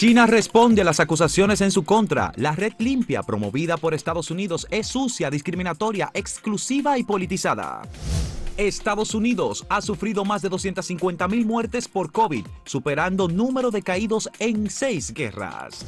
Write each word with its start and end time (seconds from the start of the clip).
China 0.00 0.26
responde 0.26 0.80
a 0.80 0.84
las 0.84 0.98
acusaciones 0.98 1.60
en 1.60 1.70
su 1.70 1.84
contra. 1.84 2.32
La 2.36 2.52
red 2.52 2.72
limpia 2.78 3.22
promovida 3.22 3.76
por 3.76 3.92
Estados 3.92 4.30
Unidos 4.30 4.66
es 4.70 4.86
sucia, 4.86 5.28
discriminatoria, 5.30 6.10
exclusiva 6.14 6.96
y 6.96 7.02
politizada. 7.02 7.82
Estados 8.56 9.14
Unidos 9.14 9.66
ha 9.68 9.82
sufrido 9.82 10.24
más 10.24 10.40
de 10.40 10.48
250 10.48 11.28
mil 11.28 11.44
muertes 11.44 11.86
por 11.86 12.12
COVID, 12.12 12.46
superando 12.64 13.28
número 13.28 13.70
de 13.70 13.82
caídos 13.82 14.30
en 14.38 14.70
seis 14.70 15.12
guerras. 15.12 15.84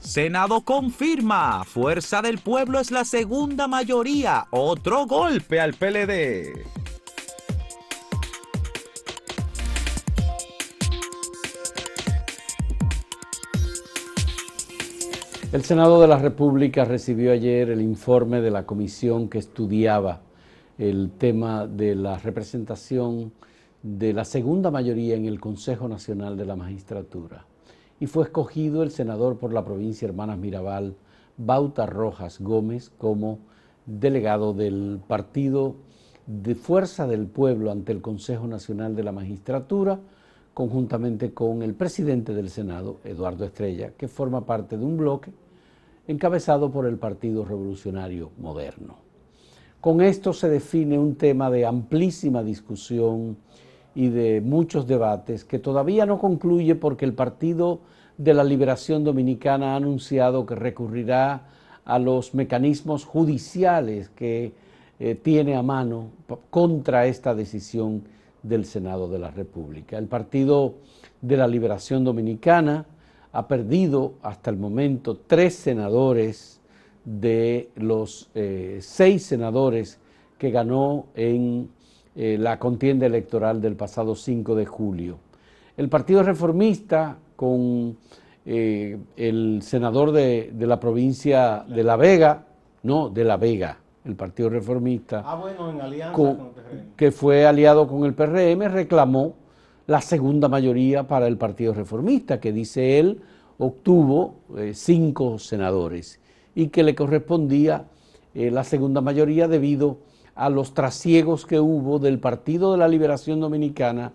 Senado 0.00 0.60
confirma, 0.60 1.64
Fuerza 1.64 2.22
del 2.22 2.38
Pueblo 2.38 2.78
es 2.78 2.92
la 2.92 3.04
segunda 3.04 3.66
mayoría, 3.66 4.46
otro 4.52 5.06
golpe 5.06 5.58
al 5.58 5.74
PLD. 5.74 6.66
El 15.52 15.64
Senado 15.64 16.00
de 16.00 16.06
la 16.06 16.16
República 16.16 16.84
recibió 16.84 17.32
ayer 17.32 17.70
el 17.70 17.80
informe 17.80 18.40
de 18.40 18.52
la 18.52 18.66
comisión 18.66 19.28
que 19.28 19.38
estudiaba 19.38 20.20
el 20.78 21.10
tema 21.18 21.66
de 21.66 21.96
la 21.96 22.18
representación 22.18 23.32
de 23.82 24.12
la 24.12 24.24
segunda 24.24 24.70
mayoría 24.70 25.16
en 25.16 25.26
el 25.26 25.40
Consejo 25.40 25.88
Nacional 25.88 26.36
de 26.36 26.44
la 26.44 26.54
Magistratura. 26.54 27.46
Y 27.98 28.06
fue 28.06 28.22
escogido 28.22 28.84
el 28.84 28.92
senador 28.92 29.38
por 29.38 29.52
la 29.52 29.64
provincia 29.64 30.06
Hermanas 30.06 30.38
Mirabal, 30.38 30.94
Bauta 31.36 31.84
Rojas 31.84 32.40
Gómez, 32.40 32.92
como 32.96 33.40
delegado 33.86 34.54
del 34.54 35.00
Partido 35.04 35.74
de 36.28 36.54
Fuerza 36.54 37.08
del 37.08 37.26
Pueblo 37.26 37.72
ante 37.72 37.90
el 37.90 38.02
Consejo 38.02 38.46
Nacional 38.46 38.94
de 38.94 39.02
la 39.02 39.10
Magistratura, 39.10 39.98
conjuntamente 40.60 41.32
con 41.32 41.62
el 41.62 41.72
presidente 41.72 42.34
del 42.34 42.50
Senado, 42.50 42.98
Eduardo 43.02 43.46
Estrella, 43.46 43.92
que 43.96 44.08
forma 44.08 44.44
parte 44.44 44.76
de 44.76 44.84
un 44.84 44.98
bloque 44.98 45.32
encabezado 46.06 46.70
por 46.70 46.84
el 46.84 46.98
Partido 46.98 47.46
Revolucionario 47.46 48.30
Moderno. 48.36 48.96
Con 49.80 50.02
esto 50.02 50.34
se 50.34 50.50
define 50.50 50.98
un 50.98 51.14
tema 51.14 51.50
de 51.50 51.64
amplísima 51.64 52.42
discusión 52.42 53.38
y 53.94 54.10
de 54.10 54.42
muchos 54.42 54.86
debates 54.86 55.46
que 55.46 55.58
todavía 55.58 56.04
no 56.04 56.18
concluye 56.18 56.74
porque 56.74 57.06
el 57.06 57.14
Partido 57.14 57.80
de 58.18 58.34
la 58.34 58.44
Liberación 58.44 59.02
Dominicana 59.02 59.72
ha 59.72 59.76
anunciado 59.76 60.44
que 60.44 60.56
recurrirá 60.56 61.48
a 61.86 61.98
los 61.98 62.34
mecanismos 62.34 63.06
judiciales 63.06 64.10
que 64.10 64.52
eh, 64.98 65.14
tiene 65.14 65.56
a 65.56 65.62
mano 65.62 66.10
contra 66.50 67.06
esta 67.06 67.34
decisión 67.34 68.02
del 68.42 68.64
Senado 68.64 69.08
de 69.08 69.18
la 69.18 69.30
República. 69.30 69.98
El 69.98 70.06
Partido 70.06 70.74
de 71.20 71.36
la 71.36 71.46
Liberación 71.46 72.04
Dominicana 72.04 72.86
ha 73.32 73.46
perdido 73.46 74.14
hasta 74.22 74.50
el 74.50 74.56
momento 74.56 75.16
tres 75.16 75.54
senadores 75.54 76.60
de 77.04 77.70
los 77.76 78.30
eh, 78.34 78.78
seis 78.80 79.24
senadores 79.24 79.98
que 80.38 80.50
ganó 80.50 81.06
en 81.14 81.68
eh, 82.16 82.36
la 82.38 82.58
contienda 82.58 83.06
electoral 83.06 83.60
del 83.60 83.76
pasado 83.76 84.14
5 84.14 84.54
de 84.54 84.66
julio. 84.66 85.18
El 85.76 85.88
Partido 85.88 86.22
Reformista, 86.22 87.18
con 87.36 87.96
eh, 88.44 88.98
el 89.16 89.60
senador 89.62 90.12
de, 90.12 90.50
de, 90.52 90.66
la 90.66 90.80
provincia 90.80 91.64
de 91.68 91.84
La 91.84 91.96
Vega, 91.96 92.46
no, 92.82 93.08
de 93.08 93.24
La 93.24 93.36
Vega, 93.36 93.78
el 94.04 94.16
Partido 94.16 94.48
Reformista, 94.48 95.22
ah, 95.24 95.34
bueno, 95.36 95.70
en 95.70 95.80
alianza 95.80 96.14
con, 96.14 96.36
con 96.36 96.46
el 96.46 96.52
PRM. 96.52 96.96
que 96.96 97.12
fue 97.12 97.46
aliado 97.46 97.86
con 97.86 98.04
el 98.04 98.14
PRM, 98.14 98.72
reclamó 98.72 99.34
la 99.86 100.00
segunda 100.00 100.48
mayoría 100.48 101.06
para 101.06 101.26
el 101.26 101.36
Partido 101.36 101.74
Reformista, 101.74 102.40
que 102.40 102.52
dice 102.52 102.98
él 102.98 103.20
obtuvo 103.58 104.36
eh, 104.56 104.72
cinco 104.74 105.38
senadores 105.38 106.18
y 106.54 106.68
que 106.68 106.82
le 106.82 106.94
correspondía 106.94 107.84
eh, 108.34 108.50
la 108.50 108.64
segunda 108.64 109.00
mayoría 109.02 109.48
debido 109.48 109.98
a 110.34 110.48
los 110.48 110.72
trasiegos 110.72 111.44
que 111.44 111.60
hubo 111.60 111.98
del 111.98 112.18
Partido 112.18 112.72
de 112.72 112.78
la 112.78 112.88
Liberación 112.88 113.38
Dominicana 113.40 114.12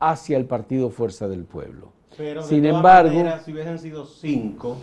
hacia 0.00 0.38
el 0.38 0.46
Partido 0.46 0.88
Fuerza 0.88 1.28
del 1.28 1.44
Pueblo. 1.44 1.92
Pero 2.16 2.40
de 2.42 2.48
Sin 2.48 2.62
todas 2.62 2.76
embargo, 2.76 3.16
maneras, 3.16 3.44
si 3.44 3.52
hubiesen 3.52 3.78
sido 3.78 4.06
cinco, 4.06 4.76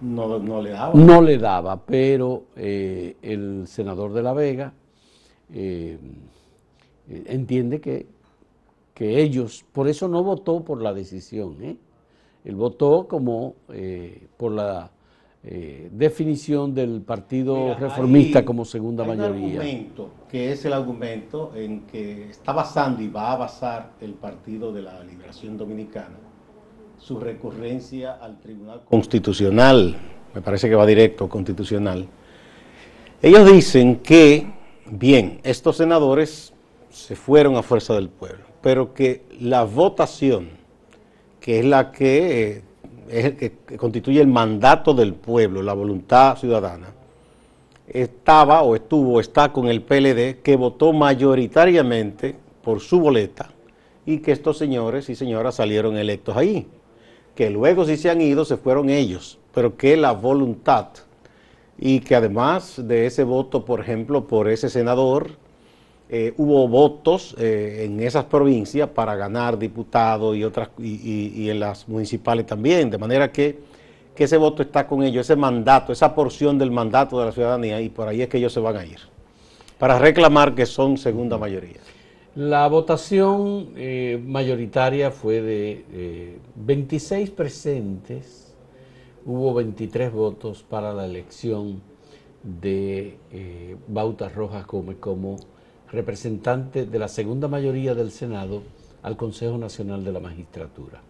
no, 0.00 0.38
no 0.38 0.60
le 0.62 0.70
daba. 0.70 0.94
no 0.94 1.22
le 1.22 1.38
daba, 1.38 1.80
pero 1.84 2.44
eh, 2.56 3.16
el 3.22 3.64
senador 3.66 4.12
de 4.12 4.22
La 4.22 4.32
Vega 4.32 4.72
eh, 5.52 5.98
entiende 7.26 7.80
que, 7.80 8.06
que 8.94 9.20
ellos, 9.22 9.64
por 9.72 9.88
eso 9.88 10.08
no 10.08 10.22
votó 10.22 10.64
por 10.64 10.82
la 10.82 10.92
decisión, 10.92 11.56
¿eh? 11.62 11.76
él 12.44 12.54
votó 12.56 13.06
como 13.08 13.54
eh, 13.70 14.26
por 14.36 14.52
la 14.52 14.90
eh, 15.44 15.88
definición 15.92 16.74
del 16.74 17.02
Partido 17.02 17.54
Mira, 17.56 17.74
Reformista 17.78 18.40
hay- 18.40 18.44
como 18.44 18.64
segunda 18.64 19.04
hay 19.04 19.10
mayoría. 19.10 19.60
Un 19.60 19.66
argumento 19.66 20.10
que 20.28 20.52
es 20.52 20.64
el 20.64 20.72
argumento 20.72 21.52
en 21.54 21.82
que 21.82 22.30
está 22.30 22.52
basando 22.52 23.02
y 23.02 23.08
va 23.08 23.32
a 23.32 23.36
basar 23.36 23.92
el 24.00 24.14
Partido 24.14 24.72
de 24.72 24.82
la 24.82 25.02
Liberación 25.04 25.56
Dominicana 25.56 26.16
su 26.98 27.18
recurrencia 27.20 28.12
al 28.12 28.38
Tribunal 28.40 28.82
Constitucional, 28.88 29.96
me 30.34 30.40
parece 30.42 30.68
que 30.68 30.74
va 30.74 30.84
directo 30.86 31.28
constitucional. 31.28 32.06
Ellos 33.22 33.50
dicen 33.50 33.96
que, 33.96 34.46
bien, 34.86 35.40
estos 35.42 35.78
senadores 35.78 36.52
se 36.90 37.16
fueron 37.16 37.56
a 37.56 37.62
fuerza 37.62 37.94
del 37.94 38.08
pueblo, 38.08 38.44
pero 38.60 38.92
que 38.92 39.22
la 39.40 39.64
votación, 39.64 40.50
que 41.40 41.60
es 41.60 41.64
la 41.64 41.90
que, 41.92 42.42
eh, 42.42 42.62
es 43.08 43.24
el 43.24 43.36
que 43.36 43.76
constituye 43.76 44.20
el 44.20 44.26
mandato 44.26 44.92
del 44.92 45.14
pueblo, 45.14 45.62
la 45.62 45.72
voluntad 45.72 46.36
ciudadana, 46.36 46.88
estaba 47.88 48.62
o 48.62 48.74
estuvo 48.74 49.20
está 49.20 49.52
con 49.52 49.68
el 49.68 49.82
PLD 49.82 50.42
que 50.42 50.56
votó 50.56 50.92
mayoritariamente 50.92 52.36
por 52.62 52.80
su 52.80 53.00
boleta 53.00 53.50
y 54.04 54.18
que 54.18 54.32
estos 54.32 54.58
señores 54.58 55.08
y 55.08 55.14
señoras 55.14 55.56
salieron 55.56 55.96
electos 55.96 56.36
ahí. 56.36 56.66
Que 57.36 57.50
luego 57.50 57.84
si 57.84 57.96
se 57.96 58.10
han 58.10 58.20
ido 58.20 58.44
se 58.44 58.56
fueron 58.56 58.90
ellos, 58.90 59.38
pero 59.54 59.76
que 59.76 59.96
la 59.96 60.12
voluntad. 60.12 60.88
Y 61.78 62.00
que 62.00 62.16
además 62.16 62.80
de 62.82 63.06
ese 63.06 63.22
voto, 63.22 63.64
por 63.64 63.80
ejemplo, 63.80 64.26
por 64.26 64.48
ese 64.48 64.70
senador, 64.70 65.32
eh, 66.08 66.32
hubo 66.38 66.66
votos 66.68 67.34
eh, 67.38 67.82
en 67.84 68.00
esas 68.00 68.24
provincias 68.24 68.88
para 68.88 69.14
ganar 69.16 69.58
diputados 69.58 70.34
y 70.36 70.44
otras 70.44 70.70
y, 70.78 71.32
y- 71.42 71.50
en 71.50 71.60
las 71.60 71.86
municipales 71.88 72.46
también, 72.46 72.88
de 72.90 72.96
manera 72.96 73.30
que, 73.32 73.58
que 74.14 74.24
ese 74.24 74.36
voto 74.36 74.62
está 74.62 74.86
con 74.86 75.02
ellos, 75.02 75.26
ese 75.26 75.36
mandato, 75.36 75.92
esa 75.92 76.14
porción 76.14 76.58
del 76.58 76.70
mandato 76.70 77.18
de 77.18 77.26
la 77.26 77.32
ciudadanía 77.32 77.80
y 77.80 77.88
por 77.90 78.08
ahí 78.08 78.22
es 78.22 78.28
que 78.28 78.38
ellos 78.38 78.52
se 78.52 78.60
van 78.60 78.76
a 78.76 78.84
ir. 78.86 78.98
Para 79.78 79.98
reclamar 79.98 80.54
que 80.54 80.64
son 80.64 80.96
segunda 80.96 81.36
mayoría. 81.36 81.80
La 82.36 82.68
votación 82.68 83.70
eh, 83.76 84.22
mayoritaria 84.22 85.10
fue 85.10 85.40
de 85.40 85.86
eh, 85.90 86.38
26 86.56 87.30
presentes, 87.30 88.54
hubo 89.24 89.54
23 89.54 90.12
votos 90.12 90.62
para 90.62 90.92
la 90.92 91.06
elección 91.06 91.80
de 92.42 93.16
eh, 93.32 93.76
Bautas 93.88 94.34
Rojas 94.34 94.66
Gómez 94.66 94.98
como 95.00 95.36
representante 95.90 96.84
de 96.84 96.98
la 96.98 97.08
segunda 97.08 97.48
mayoría 97.48 97.94
del 97.94 98.10
Senado 98.10 98.64
al 99.00 99.16
Consejo 99.16 99.56
Nacional 99.56 100.04
de 100.04 100.12
la 100.12 100.20
Magistratura. 100.20 101.00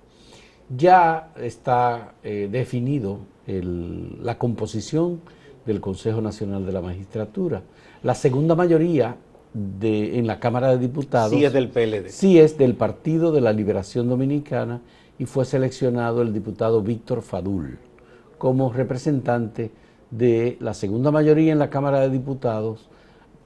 Ya 0.77 1.33
está 1.39 2.15
eh, 2.23 2.49
definido 2.49 3.19
la 3.49 4.39
composición 4.39 5.23
del 5.67 5.81
Consejo 5.81 6.21
Nacional 6.21 6.65
de 6.65 6.73
la 6.73 6.83
Magistratura. 6.83 7.63
La 8.05 8.15
segunda 8.15 8.55
mayoría 8.55 9.17
de, 9.57 10.19
en 10.19 10.27
la 10.27 10.39
Cámara 10.39 10.69
de 10.69 10.79
Diputados 10.79 11.31
Sí 11.31 11.45
es 11.45 11.53
del 11.53 11.69
PLD. 11.71 12.11
sí 12.11 12.39
es 12.39 12.59
del 12.59 12.75
Partido 12.75 13.33
de 13.33 13.41
la 13.41 13.53
Liberación 13.53 14.09
Dominicana 14.09 14.83
y 15.19 15.25
fue 15.25 15.47
seleccionado 15.47 16.21
el 16.21 16.35
diputado 16.35 16.83
Víctor 16.83 17.23
Fadul 17.23 17.79
como 18.37 18.71
representante 18.71 19.71
de 20.11 20.59
la 20.61 20.75
segunda 20.75 21.11
mayoría 21.11 21.53
en 21.53 21.59
la 21.59 21.71
Cámara 21.71 22.01
de 22.01 22.11
Diputados 22.11 22.89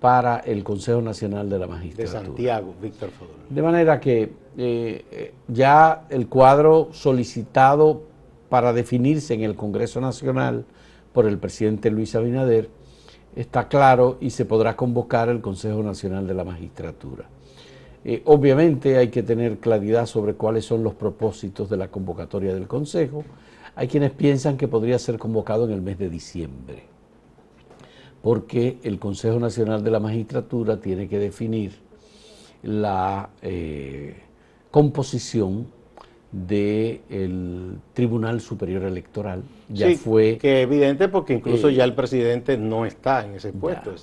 para 0.00 0.38
el 0.38 0.64
Consejo 0.64 1.00
Nacional 1.00 1.48
de 1.48 1.58
la 1.58 1.66
de 1.66 1.72
Magistratura. 1.72 2.24
Santiago, 2.24 2.74
Víctor 2.82 3.10
Fodol. 3.10 3.36
De 3.48 3.62
manera 3.62 4.00
que 4.00 4.32
eh, 4.56 5.04
eh, 5.12 5.34
ya 5.46 6.06
el 6.10 6.26
cuadro 6.26 6.88
solicitado 6.92 8.02
para 8.48 8.72
definirse 8.72 9.34
en 9.34 9.42
el 9.42 9.54
Congreso 9.54 10.00
Nacional 10.00 10.64
por 11.12 11.26
el 11.26 11.38
presidente 11.38 11.90
Luis 11.90 12.16
Abinader 12.16 12.68
está 13.36 13.68
claro 13.68 14.18
y 14.20 14.30
se 14.30 14.44
podrá 14.44 14.76
convocar 14.76 15.28
el 15.28 15.40
Consejo 15.40 15.82
Nacional 15.82 16.26
de 16.26 16.34
la 16.34 16.44
Magistratura. 16.44 17.24
Eh, 18.04 18.22
obviamente 18.24 18.96
hay 18.96 19.08
que 19.08 19.22
tener 19.22 19.58
claridad 19.58 20.06
sobre 20.06 20.34
cuáles 20.34 20.64
son 20.64 20.82
los 20.82 20.94
propósitos 20.94 21.68
de 21.68 21.76
la 21.76 21.88
convocatoria 21.88 22.54
del 22.54 22.66
Consejo. 22.66 23.24
Hay 23.74 23.88
quienes 23.88 24.10
piensan 24.10 24.56
que 24.56 24.68
podría 24.68 24.98
ser 24.98 25.18
convocado 25.18 25.66
en 25.66 25.72
el 25.72 25.82
mes 25.82 25.98
de 25.98 26.08
diciembre 26.08 26.90
porque 28.22 28.78
el 28.82 28.98
Consejo 28.98 29.38
Nacional 29.38 29.82
de 29.82 29.90
la 29.90 30.00
Magistratura 30.00 30.80
tiene 30.80 31.08
que 31.08 31.18
definir 31.18 31.72
la 32.62 33.30
eh, 33.42 34.16
composición 34.70 35.68
del 36.32 37.78
Tribunal 37.92 38.40
Superior 38.40 38.84
Electoral. 38.84 39.42
Ya 39.68 39.90
fue. 39.96 40.38
Que 40.38 40.62
evidente 40.62 41.08
porque 41.08 41.34
incluso 41.34 41.68
eh, 41.68 41.74
ya 41.74 41.84
el 41.84 41.94
presidente 41.94 42.56
no 42.56 42.86
está 42.86 43.24
en 43.24 43.34
ese 43.34 43.52
puesto. 43.52 43.94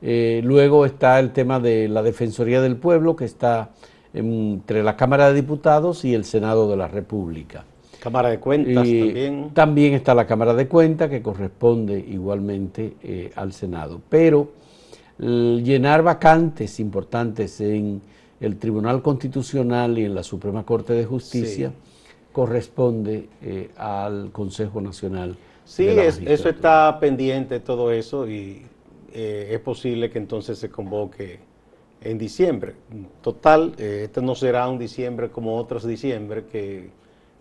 Eh, 0.00 0.40
luego 0.44 0.84
está 0.86 1.18
el 1.18 1.32
tema 1.32 1.58
de 1.60 1.88
la 1.88 2.02
Defensoría 2.02 2.60
del 2.60 2.76
Pueblo, 2.76 3.16
que 3.16 3.24
está 3.24 3.70
entre 4.12 4.82
la 4.82 4.96
Cámara 4.96 5.28
de 5.28 5.34
Diputados 5.34 6.04
y 6.04 6.14
el 6.14 6.24
Senado 6.24 6.70
de 6.70 6.76
la 6.76 6.86
República. 6.86 7.64
Cámara 8.00 8.28
de 8.28 8.38
Cuentas 8.38 8.74
también. 8.74 9.50
También 9.54 9.94
está 9.94 10.14
la 10.14 10.26
Cámara 10.26 10.54
de 10.54 10.68
Cuentas, 10.68 11.08
que 11.08 11.22
corresponde 11.22 11.98
igualmente 11.98 12.94
eh, 13.02 13.32
al 13.34 13.52
Senado. 13.52 14.00
Pero 14.08 14.52
llenar 15.18 16.02
vacantes 16.02 16.80
importantes 16.80 17.60
en 17.60 18.02
el 18.40 18.56
Tribunal 18.56 19.02
Constitucional 19.02 19.98
y 19.98 20.04
en 20.04 20.14
la 20.14 20.22
Suprema 20.22 20.64
Corte 20.64 20.92
de 20.92 21.04
Justicia 21.04 21.72
corresponde 22.32 23.28
eh, 23.42 23.70
al 23.76 24.30
Consejo 24.32 24.80
Nacional. 24.80 25.36
Sí, 25.64 25.86
eso 25.86 26.48
está 26.48 26.98
pendiente, 27.00 27.60
todo 27.60 27.90
eso, 27.90 28.28
y 28.28 28.62
eh, 29.12 29.50
es 29.52 29.60
posible 29.60 30.10
que 30.10 30.18
entonces 30.18 30.58
se 30.58 30.68
convoque 30.68 31.38
en 32.02 32.18
diciembre. 32.18 32.74
Total, 33.22 33.72
eh, 33.78 34.02
este 34.04 34.20
no 34.20 34.34
será 34.34 34.68
un 34.68 34.78
diciembre 34.78 35.30
como 35.30 35.56
otros 35.56 35.86
diciembre 35.86 36.44
que 36.44 36.90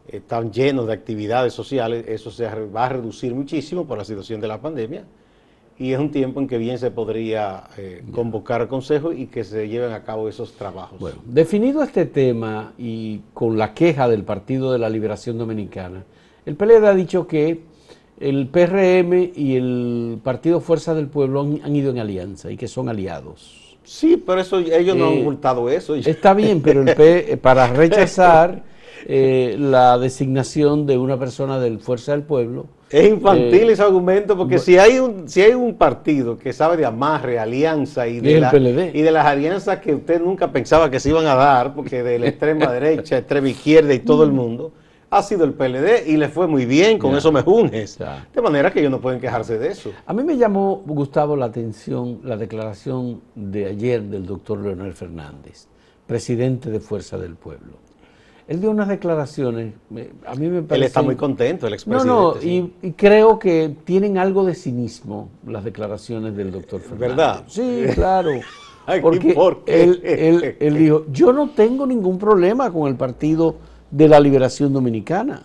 están 0.07 0.51
llenos 0.51 0.87
de 0.87 0.93
actividades 0.93 1.53
sociales, 1.53 2.05
eso 2.07 2.29
se 2.29 2.47
va 2.47 2.85
a 2.85 2.89
reducir 2.89 3.33
muchísimo 3.33 3.85
por 3.85 3.97
la 3.97 4.05
situación 4.05 4.39
de 4.39 4.47
la 4.47 4.61
pandemia 4.61 5.05
y 5.77 5.93
es 5.93 5.99
un 5.99 6.11
tiempo 6.11 6.39
en 6.39 6.47
que 6.47 6.57
bien 6.57 6.77
se 6.77 6.91
podría 6.91 7.63
eh, 7.77 8.03
convocar 8.11 8.67
Consejo 8.67 9.11
y 9.11 9.27
que 9.27 9.43
se 9.43 9.67
lleven 9.67 9.91
a 9.91 10.03
cabo 10.03 10.29
esos 10.29 10.53
trabajos. 10.53 10.99
Bueno, 10.99 11.17
definido 11.25 11.83
este 11.83 12.05
tema 12.05 12.73
y 12.77 13.21
con 13.33 13.57
la 13.57 13.73
queja 13.73 14.07
del 14.07 14.23
Partido 14.23 14.71
de 14.71 14.79
la 14.79 14.89
Liberación 14.89 15.37
Dominicana, 15.37 16.03
el 16.45 16.55
PLD 16.55 16.85
ha 16.85 16.93
dicho 16.93 17.27
que 17.27 17.61
el 18.19 18.47
PRM 18.47 19.31
y 19.35 19.55
el 19.55 20.19
Partido 20.23 20.59
Fuerza 20.61 20.93
del 20.93 21.07
Pueblo 21.07 21.41
han, 21.41 21.75
ido 21.75 21.91
en 21.91 21.99
alianza 21.99 22.51
y 22.51 22.57
que 22.57 22.67
son 22.67 22.89
aliados. 22.89 23.77
Sí, 23.83 24.21
pero 24.25 24.39
eso 24.39 24.59
ellos 24.59 24.95
no 24.95 25.07
han 25.07 25.13
eh, 25.13 25.21
ocultado 25.21 25.69
eso. 25.69 25.95
Está 25.95 26.33
bien, 26.33 26.61
pero 26.61 26.81
el 26.81 26.95
P, 26.95 27.37
para 27.37 27.67
rechazar 27.67 28.63
eh, 29.05 29.55
la 29.59 29.97
designación 29.97 30.85
de 30.85 30.97
una 30.97 31.17
persona 31.17 31.59
del 31.59 31.79
Fuerza 31.79 32.11
del 32.11 32.23
Pueblo, 32.23 32.65
es 32.89 33.09
infantil 33.09 33.69
eh, 33.69 33.71
ese 33.71 33.81
argumento 33.81 34.37
porque 34.37 34.59
si 34.59 34.77
hay 34.77 34.99
un 34.99 35.27
si 35.27 35.41
hay 35.41 35.55
un 35.55 35.73
partido 35.75 36.37
que 36.37 36.53
sabe 36.53 36.77
de 36.77 36.85
amarre, 36.85 37.39
alianza 37.39 38.07
y 38.07 38.19
de, 38.19 38.91
y 38.93 39.01
de 39.01 39.11
las 39.11 39.25
alianzas 39.25 39.79
que 39.79 39.95
usted 39.95 40.21
nunca 40.21 40.51
pensaba 40.51 40.91
que 40.91 40.99
se 40.99 41.09
iban 41.09 41.25
a 41.25 41.33
dar, 41.33 41.73
porque 41.73 42.03
de 42.03 42.19
la 42.19 42.27
extrema 42.27 42.71
derecha, 42.71 43.17
extrema 43.17 43.49
izquierda 43.49 43.95
y 43.95 43.99
todo 43.99 44.23
el 44.23 44.31
mm. 44.31 44.35
mundo, 44.35 44.71
ha 45.09 45.23
sido 45.23 45.43
el 45.43 45.53
PLD 45.53 46.07
y 46.07 46.17
le 46.17 46.27
fue 46.29 46.47
muy 46.47 46.65
bien, 46.65 46.97
con 46.97 47.15
eso 47.15 47.31
me 47.31 47.41
unes. 47.41 47.99
De 48.33 48.41
manera 48.41 48.71
que 48.71 48.79
ellos 48.79 48.91
no 48.91 48.99
pueden 48.99 49.19
quejarse 49.19 49.57
de 49.57 49.69
eso. 49.69 49.91
A 50.05 50.13
mí 50.13 50.23
me 50.23 50.37
llamó, 50.37 50.83
Gustavo, 50.85 51.35
la 51.35 51.45
atención 51.45 52.19
la 52.23 52.37
declaración 52.37 53.21
de 53.35 53.67
ayer 53.67 54.01
del 54.03 54.25
doctor 54.25 54.59
Leonel 54.59 54.93
Fernández, 54.93 55.67
presidente 56.07 56.71
de 56.71 56.79
Fuerza 56.79 57.17
del 57.17 57.35
Pueblo. 57.35 57.73
Él 58.53 58.61
dio 58.61 58.69
unas 58.69 58.87
declaraciones, 58.87 59.73
a 60.27 60.35
mí 60.35 60.47
me 60.47 60.61
parece... 60.61 60.75
Él 60.75 60.83
está 60.83 61.01
muy 61.01 61.15
contento, 61.15 61.65
el 61.65 61.73
expresidente. 61.73 62.07
No, 62.07 62.35
no, 62.35 62.39
y, 62.39 62.91
creo 62.91 63.39
que 63.39 63.75
tienen 63.83 64.19
algo 64.19 64.45
de 64.45 64.53
cinismo 64.53 65.29
las 65.47 65.63
declaraciones 65.63 66.37
del 66.37 66.51
doctor 66.51 66.79
Fernández. 66.79 67.09
¿Verdad? 67.09 67.43
Sí, 67.47 67.85
claro. 67.95 68.29
porque 69.01 69.35
Él, 69.65 70.55
él, 70.59 70.77
dijo, 70.77 71.03
yo 71.11 71.33
no 71.33 71.49
tengo 71.49 71.87
ningún 71.87 72.19
problema 72.19 72.71
con 72.71 72.87
el 72.87 72.95
Partido 72.95 73.55
de 73.89 74.07
la 74.07 74.19
Liberación 74.19 74.71
Dominicana. 74.71 75.41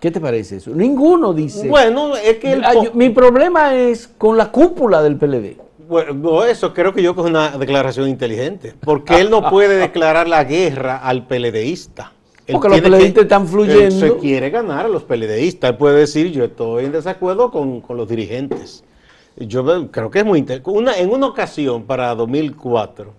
¿Qué 0.00 0.10
te 0.10 0.18
parece 0.18 0.56
eso? 0.56 0.70
Ninguno 0.70 1.34
dice. 1.34 1.68
Bueno, 1.68 2.16
es 2.16 2.38
que... 2.38 2.58
mi 2.94 3.10
problema 3.10 3.74
es 3.74 4.08
con 4.08 4.38
la 4.38 4.50
cúpula 4.50 5.02
del 5.02 5.16
PLD. 5.18 5.65
Bueno, 5.88 6.44
eso 6.44 6.74
creo 6.74 6.92
que 6.92 7.02
yo 7.02 7.14
que 7.14 7.20
es 7.20 7.26
una 7.26 7.50
declaración 7.50 8.08
inteligente, 8.08 8.74
porque 8.80 9.20
él 9.20 9.30
no 9.30 9.48
puede 9.50 9.76
declarar 9.76 10.28
la 10.28 10.42
guerra 10.42 10.98
al 10.98 11.26
peledeísta. 11.26 12.12
porque 12.50 12.68
los 12.68 12.80
peledeístas 12.80 13.22
están 13.22 13.46
fluyendo. 13.46 13.82
Él 13.84 13.92
se 13.92 14.16
quiere 14.16 14.50
ganar 14.50 14.86
a 14.86 14.88
los 14.88 15.04
peledeístas. 15.04 15.70
Él 15.70 15.76
puede 15.76 16.00
decir, 16.00 16.32
yo 16.32 16.44
estoy 16.44 16.86
en 16.86 16.92
desacuerdo 16.92 17.50
con, 17.50 17.84
los 17.88 18.08
dirigentes. 18.08 18.84
Yo 19.36 19.90
creo 19.90 20.10
que 20.10 20.20
es 20.20 20.24
muy 20.24 20.40
interesante. 20.40 21.00
en 21.00 21.10
una 21.10 21.26
ocasión, 21.26 21.84
para 21.84 22.14
2004, 22.14 23.12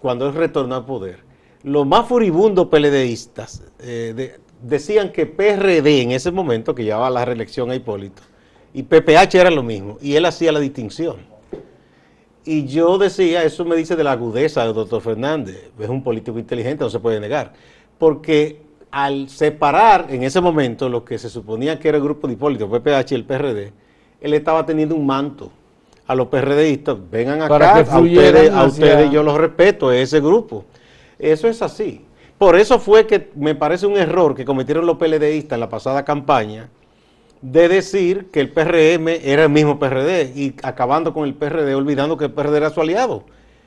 cuando 0.00 0.26
él 0.26 0.34
retornó 0.34 0.74
al 0.74 0.84
poder, 0.84 1.20
los 1.62 1.86
más 1.86 2.06
furibundos 2.08 2.66
peledeístas 2.66 3.62
eh, 3.78 4.38
decían 4.62 5.12
que 5.12 5.26
PRD 5.26 6.02
en 6.02 6.10
ese 6.10 6.30
momento, 6.30 6.74
que 6.74 6.82
llevaba 6.82 7.08
la 7.08 7.24
reelección 7.24 7.70
a 7.70 7.76
Hipólito, 7.76 8.22
y 8.72 8.82
PPH 8.82 9.34
era 9.36 9.50
lo 9.50 9.62
mismo, 9.62 9.96
y 10.02 10.16
él 10.16 10.26
hacía 10.26 10.50
la 10.50 10.60
distinción. 10.60 11.33
Y 12.44 12.66
yo 12.66 12.98
decía, 12.98 13.42
eso 13.42 13.64
me 13.64 13.74
dice 13.74 13.96
de 13.96 14.04
la 14.04 14.12
agudeza 14.12 14.64
del 14.64 14.74
doctor 14.74 15.00
Fernández, 15.00 15.70
es 15.78 15.88
un 15.88 16.02
político 16.02 16.38
inteligente, 16.38 16.84
no 16.84 16.90
se 16.90 17.00
puede 17.00 17.18
negar, 17.18 17.54
porque 17.98 18.60
al 18.90 19.28
separar 19.28 20.06
en 20.10 20.22
ese 20.22 20.40
momento 20.40 20.88
lo 20.88 21.04
que 21.04 21.18
se 21.18 21.30
suponía 21.30 21.78
que 21.78 21.88
era 21.88 21.96
el 21.96 22.04
grupo 22.04 22.26
de 22.26 22.34
Hipólito, 22.34 22.70
PPH 22.70 23.12
y 23.12 23.14
el 23.14 23.24
PRD, 23.24 23.72
él 24.20 24.34
estaba 24.34 24.64
teniendo 24.66 24.94
un 24.94 25.06
manto 25.06 25.50
a 26.06 26.14
los 26.14 26.28
PRDistas, 26.28 26.96
vengan 27.10 27.42
acá, 27.42 27.78
a 27.78 27.98
ustedes, 27.98 28.52
a 28.52 28.64
ustedes 28.64 29.10
yo 29.10 29.22
los 29.22 29.36
respeto, 29.36 29.90
ese 29.90 30.20
grupo. 30.20 30.64
Eso 31.18 31.48
es 31.48 31.62
así. 31.62 32.04
Por 32.36 32.56
eso 32.56 32.78
fue 32.78 33.06
que 33.06 33.30
me 33.36 33.54
parece 33.54 33.86
un 33.86 33.96
error 33.96 34.34
que 34.34 34.44
cometieron 34.44 34.86
los 34.86 34.98
PLDistas 34.98 35.56
en 35.56 35.60
la 35.60 35.68
pasada 35.68 36.04
campaña, 36.04 36.68
de 37.44 37.68
decir 37.68 38.28
que 38.32 38.40
el 38.40 38.50
PRM 38.50 39.06
era 39.22 39.44
el 39.44 39.50
mismo 39.50 39.78
PRD 39.78 40.32
y 40.34 40.54
acabando 40.62 41.12
con 41.12 41.24
el 41.24 41.34
PRD, 41.34 41.74
olvidando 41.74 42.16
que 42.16 42.24
el 42.24 42.32
PRD 42.32 42.56
era 42.56 42.70
su 42.70 42.80
aliado. 42.80 43.24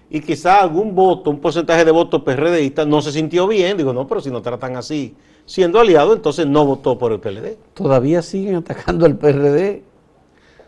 Y 0.09 0.21
quizá 0.21 0.61
algún 0.61 0.95
voto, 0.95 1.29
un 1.29 1.39
porcentaje 1.39 1.85
de 1.85 1.91
votos 1.91 2.23
PRDistas 2.23 2.87
no 2.87 3.03
se 3.03 3.11
sintió 3.11 3.47
bien. 3.47 3.77
Digo, 3.77 3.93
no, 3.93 4.07
pero 4.07 4.19
si 4.19 4.31
no 4.31 4.41
tratan 4.41 4.77
así, 4.77 5.15
siendo 5.45 5.79
aliado, 5.79 6.13
entonces 6.13 6.47
no 6.47 6.65
votó 6.65 6.97
por 6.97 7.11
el 7.11 7.19
PLD. 7.19 7.57
Todavía 7.75 8.23
siguen 8.23 8.55
atacando 8.55 9.05
al 9.05 9.15
PRD. 9.15 9.83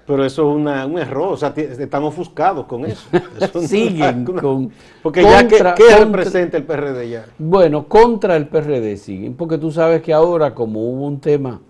Pero 0.06 0.26
eso 0.26 0.52
es 0.52 0.56
un 0.56 0.68
error, 1.00 1.34
o 1.34 1.38
sea, 1.38 1.54
están 1.56 2.04
ofuscados 2.04 2.68
con 2.68 2.86
eso. 2.86 3.08
siguen 3.62 4.26
con... 4.26 4.72
Porque 5.02 5.24
ya, 5.24 5.48
¿qué, 5.48 5.96
representa 5.98 6.58
el 6.58 6.64
PRD 6.64 7.10
ya? 7.10 7.26
Bueno, 7.40 7.88
contra 7.88 8.36
el 8.36 8.48
PRD 8.48 8.98
siguen, 8.98 9.36
porque 9.36 9.58
tú 9.58 9.72
sabes 9.72 10.02
que 10.04 10.14
ahora, 10.14 10.54
como 10.54 10.82
hubo 10.82 11.08
un 11.08 11.20
tema 11.20 11.62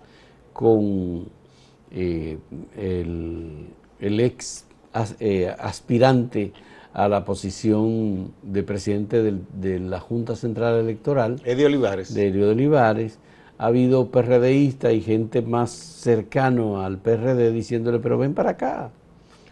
con 0.60 1.30
eh, 1.90 2.38
el, 2.76 4.20
ex 4.20 4.66
eh, 5.22 5.56
aspirante 5.58 6.52
a 6.92 7.08
la 7.08 7.24
posición 7.24 8.34
de 8.44 8.64
presidente 8.64 9.22
de 9.54 9.80
la 9.80 10.02
Junta 10.02 10.36
Central 10.36 10.80
Electoral. 10.82 11.40
Eddie 11.46 11.66
Olivares. 11.66 12.14
De 12.14 12.28
Eddie 12.28 12.44
Olivares. 12.44 13.20
Ha 13.58 13.68
habido 13.68 14.08
PRDistas 14.12 14.92
y 14.92 15.00
gente 15.00 15.42
más 15.42 15.72
cercano 15.72 16.82
al 16.82 16.98
PRD 16.98 17.54
diciéndole, 17.54 18.00
pero 18.00 18.18
ven 18.18 18.34
para 18.34 18.50
acá, 18.50 18.92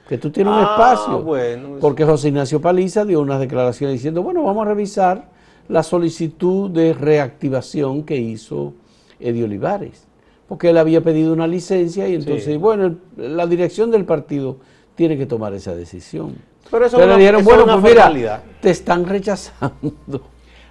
que 0.10 0.18
tú 0.18 0.30
tienes 0.30 0.52
un 0.52 0.60
ah, 0.60 0.72
espacio. 0.74 1.22
Bueno, 1.22 1.78
Porque 1.80 2.04
José 2.04 2.28
Ignacio 2.28 2.60
Paliza 2.60 3.06
dio 3.06 3.22
unas 3.22 3.40
declaraciones 3.40 3.94
diciendo, 3.94 4.24
bueno, 4.24 4.44
vamos 4.44 4.66
a 4.66 4.70
revisar 4.72 5.30
la 5.70 5.84
solicitud 5.84 6.70
de 6.70 6.92
reactivación 6.92 8.04
que 8.04 8.18
hizo 8.18 8.74
Eddie 9.22 9.46
Olivares 9.46 10.08
porque 10.48 10.70
él 10.70 10.78
había 10.78 11.02
pedido 11.02 11.34
una 11.34 11.48
licencia 11.48 12.08
y 12.08 12.16
entonces, 12.16 12.58
bueno, 12.58 12.96
la 13.18 13.46
dirección 13.46 13.92
del 13.92 14.06
partido 14.06 14.58
tiene 14.96 15.18
que 15.18 15.26
tomar 15.26 15.54
esa 15.54 15.76
decisión. 15.76 16.36
Pero 16.72 16.86
eso 16.86 17.06
le 17.06 17.18
dijeron, 17.18 17.44
bueno, 17.44 17.66
pues 17.80 17.96
mira, 18.14 18.44
te 18.62 18.72
están 18.72 19.06
rechazando. 19.06 20.22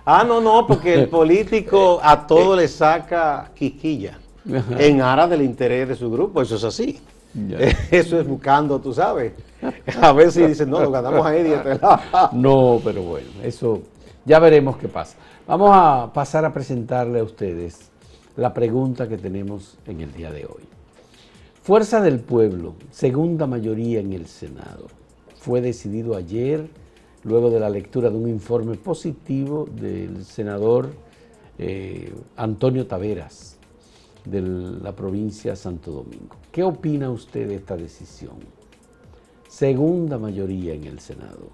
Ah, 0.04 0.24
no, 0.26 0.40
no, 0.40 0.66
porque 0.66 0.94
el 0.94 1.08
político 1.10 2.00
a 2.02 2.26
todo 2.26 2.56
le 2.56 2.68
saca 2.68 3.50
quisquilla 3.54 4.18
en 4.78 5.00
aras 5.00 5.28
del 5.28 5.42
interés 5.42 5.88
de 5.88 5.96
su 5.96 6.10
grupo, 6.10 6.42
eso 6.42 6.56
es 6.56 6.64
así. 6.64 7.00
Eso 7.90 8.18
es 8.18 8.26
buscando, 8.26 8.80
tú 8.80 8.94
sabes. 8.94 9.32
A 10.00 10.10
ver 10.12 10.32
si 10.32 10.42
dicen, 10.46 10.70
no, 10.70 10.80
lo 10.80 10.90
ganamos 10.90 11.26
a 11.26 11.36
Eddie. 11.36 11.58
no, 12.32 12.80
pero 12.82 13.02
bueno, 13.02 13.26
eso 13.42 13.82
ya 14.24 14.38
veremos 14.38 14.78
qué 14.78 14.88
pasa. 14.88 15.18
Vamos 15.46 15.70
a 15.70 16.10
pasar 16.14 16.46
a 16.46 16.52
presentarle 16.54 17.20
a 17.20 17.22
ustedes 17.22 17.90
la 18.36 18.52
pregunta 18.52 19.08
que 19.08 19.16
tenemos 19.16 19.78
en 19.86 20.00
el 20.00 20.12
día 20.12 20.30
de 20.30 20.44
hoy. 20.44 20.62
Fuerza 21.62 22.00
del 22.00 22.20
Pueblo, 22.20 22.74
segunda 22.90 23.46
mayoría 23.46 24.00
en 24.00 24.12
el 24.12 24.26
Senado. 24.26 24.86
Fue 25.36 25.60
decidido 25.60 26.16
ayer, 26.16 26.68
luego 27.24 27.50
de 27.50 27.58
la 27.58 27.70
lectura 27.70 28.10
de 28.10 28.16
un 28.16 28.28
informe 28.28 28.76
positivo 28.76 29.66
del 29.72 30.24
senador 30.24 30.90
eh, 31.58 32.12
Antonio 32.36 32.86
Taveras, 32.86 33.56
de 34.24 34.42
la 34.42 34.94
provincia 34.94 35.52
de 35.52 35.56
Santo 35.56 35.90
Domingo. 35.92 36.36
¿Qué 36.52 36.62
opina 36.62 37.10
usted 37.10 37.48
de 37.48 37.56
esta 37.56 37.76
decisión? 37.76 38.36
Segunda 39.48 40.18
mayoría 40.18 40.74
en 40.74 40.84
el 40.84 41.00
Senado. 41.00 41.48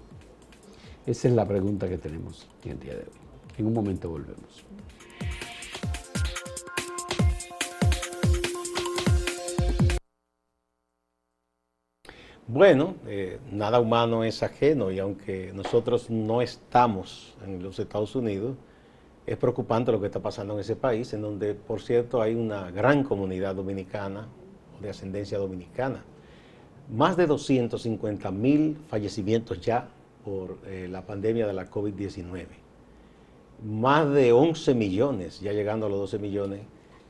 Esa 1.05 1.27
es 1.27 1.33
la 1.33 1.47
pregunta 1.47 1.87
que 1.87 1.97
tenemos 1.97 2.47
en 2.65 2.71
el 2.71 2.79
día 2.79 2.93
de 2.93 2.99
hoy. 2.99 3.57
En 3.57 3.67
un 3.67 3.73
momento 3.73 4.09
volvemos. 4.09 4.65
Bueno, 12.53 12.93
eh, 13.07 13.39
nada 13.51 13.79
humano 13.79 14.23
es 14.23 14.43
ajeno 14.43 14.91
y 14.91 14.99
aunque 14.99 15.51
nosotros 15.55 16.11
no 16.11 16.39
estamos 16.39 17.33
en 17.43 17.63
los 17.63 17.79
Estados 17.79 18.15
Unidos, 18.15 18.55
es 19.25 19.37
preocupante 19.37 19.91
lo 19.91 19.99
que 19.99 20.05
está 20.05 20.19
pasando 20.19 20.53
en 20.53 20.59
ese 20.59 20.75
país, 20.75 21.11
en 21.13 21.23
donde, 21.23 21.55
por 21.55 21.81
cierto, 21.81 22.21
hay 22.21 22.35
una 22.35 22.69
gran 22.69 23.03
comunidad 23.03 23.55
dominicana 23.55 24.27
de 24.79 24.87
ascendencia 24.87 25.39
dominicana. 25.39 26.03
Más 26.95 27.17
de 27.17 27.25
250 27.25 28.29
mil 28.29 28.77
fallecimientos 28.87 29.59
ya 29.59 29.87
por 30.23 30.59
eh, 30.67 30.87
la 30.87 31.07
pandemia 31.07 31.47
de 31.47 31.53
la 31.53 31.71
COVID-19. 31.71 32.45
Más 33.65 34.13
de 34.13 34.31
11 34.31 34.75
millones, 34.75 35.39
ya 35.39 35.53
llegando 35.53 35.87
a 35.87 35.89
los 35.89 35.97
12 35.97 36.19
millones 36.19 36.61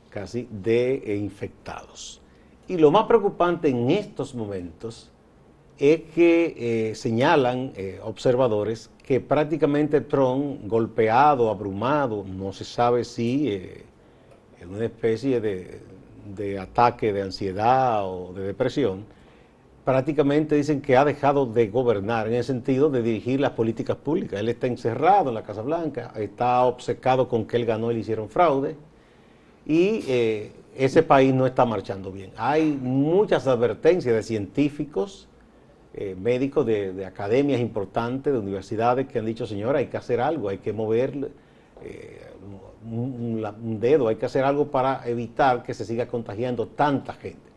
casi, 0.08 0.48
de 0.50 1.02
eh, 1.04 1.16
infectados. 1.16 2.22
Y 2.66 2.78
lo 2.78 2.90
más 2.90 3.04
preocupante 3.04 3.68
en 3.68 3.90
estos 3.90 4.34
momentos 4.34 5.10
es 5.78 6.02
que 6.14 6.90
eh, 6.90 6.94
señalan 6.94 7.72
observadores 8.02 8.90
que 9.02 9.20
prácticamente 9.20 10.00
Trump, 10.00 10.60
golpeado, 10.64 11.50
abrumado, 11.50 12.24
no 12.24 12.52
se 12.52 12.64
sabe 12.64 13.04
si 13.04 13.48
en 14.60 14.70
una 14.74 14.84
especie 14.84 15.40
de, 15.40 15.80
de 16.34 16.58
ataque 16.58 17.12
de 17.12 17.22
ansiedad 17.22 18.06
o 18.06 18.32
de 18.32 18.46
depresión, 18.46 19.04
prácticamente 19.84 20.56
dicen 20.56 20.80
que 20.80 20.96
ha 20.96 21.04
dejado 21.04 21.44
de 21.46 21.68
gobernar 21.68 22.26
en 22.26 22.34
el 22.34 22.44
sentido 22.44 22.88
de 22.88 23.02
dirigir 23.02 23.40
las 23.40 23.50
políticas 23.50 23.96
públicas. 23.96 24.40
Él 24.40 24.48
está 24.48 24.66
encerrado 24.66 25.28
en 25.28 25.34
la 25.34 25.42
Casa 25.42 25.62
Blanca, 25.62 26.12
está 26.16 26.62
obcecado 26.62 27.28
con 27.28 27.46
que 27.46 27.56
él 27.58 27.66
ganó 27.66 27.90
y 27.90 27.94
le 27.94 28.00
hicieron 28.00 28.28
fraude 28.30 28.76
y 29.66 30.04
eh, 30.08 30.52
ese 30.74 31.02
país 31.02 31.34
no 31.34 31.46
está 31.46 31.64
marchando 31.66 32.10
bien. 32.10 32.32
Hay 32.36 32.72
muchas 32.72 33.46
advertencias 33.46 34.14
de 34.14 34.22
científicos, 34.22 35.28
eh, 35.94 36.16
médicos 36.20 36.66
de, 36.66 37.06
academias 37.06 37.60
importantes, 37.60 38.32
de 38.32 38.38
universidades 38.38 39.06
que 39.06 39.18
han 39.18 39.26
dicho, 39.26 39.46
señora, 39.46 39.78
hay 39.78 39.86
que 39.86 39.96
hacer 39.96 40.20
algo, 40.20 40.48
hay 40.48 40.58
que 40.58 40.72
mover 40.72 41.30
eh, 41.82 42.30
un 42.84 43.78
dedo, 43.80 44.08
hay 44.08 44.16
que 44.16 44.26
hacer 44.26 44.44
algo 44.44 44.66
para 44.66 45.08
evitar 45.08 45.62
que 45.62 45.72
se 45.72 45.84
siga 45.84 46.06
contagiando 46.06 46.66
tanta 46.66 47.14
gente. 47.14 47.54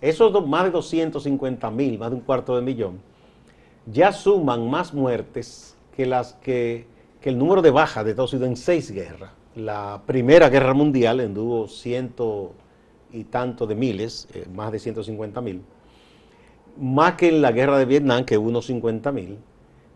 Esos 0.00 0.46
más 0.46 0.64
de 0.64 0.70
250 0.70 1.70
mil, 1.70 1.98
más 1.98 2.10
de 2.10 2.16
un 2.16 2.22
cuarto 2.22 2.54
de 2.54 2.62
millón, 2.62 3.00
ya 3.86 4.12
suman 4.12 4.68
más 4.70 4.94
muertes 4.94 5.76
que 5.96 6.06
las 6.06 6.34
que, 6.34 6.86
el 7.22 7.36
número 7.36 7.60
de 7.60 7.70
bajas 7.70 8.04
de 8.04 8.12
Estados 8.12 8.32
Unidos 8.32 8.48
en 8.48 8.56
seis 8.56 8.90
guerras. 8.90 9.32
La 9.54 10.00
primera 10.06 10.48
guerra 10.48 10.72
mundial 10.72 11.20
anduvo 11.20 11.68
ciento 11.68 12.52
y 13.12 13.24
tanto 13.24 13.66
de 13.66 13.74
miles, 13.74 14.28
eh, 14.32 14.46
más 14.54 14.72
de 14.72 14.78
150 14.78 15.40
mil, 15.42 15.62
más 16.78 17.14
que 17.14 17.28
en 17.28 17.42
la 17.42 17.52
guerra 17.52 17.78
de 17.78 17.84
Vietnam, 17.84 18.24
que 18.24 18.38
unos 18.38 18.66
50 18.66 19.12
mil, 19.12 19.38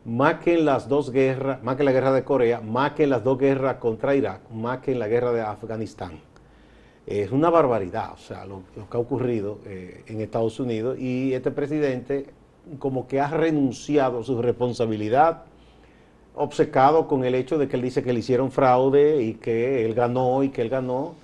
más 0.05 0.41
que 0.41 0.55
en 0.55 0.65
las 0.65 0.89
dos 0.89 1.11
guerras, 1.11 1.63
más 1.63 1.77
que 1.77 1.83
en 1.83 1.87
la 1.87 1.93
guerra 1.93 2.13
de 2.13 2.25
Corea, 2.25 2.61
más 2.61 2.93
que 2.93 3.05
en 3.05 3.11
las 3.11 3.23
dos 3.23 3.39
guerras 3.39 3.77
contra 3.77 4.15
Irak, 4.15 4.51
más 4.51 4.79
que 4.79 4.93
en 4.93 4.99
la 4.99 5.09
guerra 5.09 5.33
de 5.33 5.43
Afganistán. 5.43 6.21
Es 7.07 7.31
una 7.31 7.51
barbaridad, 7.51 8.13
o 8.13 8.17
sea, 8.17 8.45
lo, 8.45 8.63
que 8.91 8.97
ha 8.97 9.01
ocurrido 9.01 9.59
eh, 9.67 10.05
en 10.07 10.21
Estados 10.21 10.59
Unidos 10.61 10.99
y 10.99 11.33
este 11.35 11.51
presidente 11.51 12.27
como 12.79 13.09
que 13.09 13.21
ha 13.21 13.29
renunciado 13.29 14.21
a 14.21 14.25
su 14.25 14.41
responsabilidad, 14.41 15.43
obcecado 16.35 17.09
con 17.09 17.25
el 17.25 17.35
hecho 17.35 17.59
de 17.59 17.69
que 17.69 17.77
él 17.77 17.83
dice 17.83 18.03
que 18.03 18.13
le 18.13 18.21
hicieron 18.21 18.51
fraude 18.51 19.23
y 19.23 19.35
que 19.35 19.85
él 19.85 19.95
ganó 19.95 20.43
y 20.43 20.51
que 20.51 20.63
él 20.63 20.69
ganó. 20.69 21.15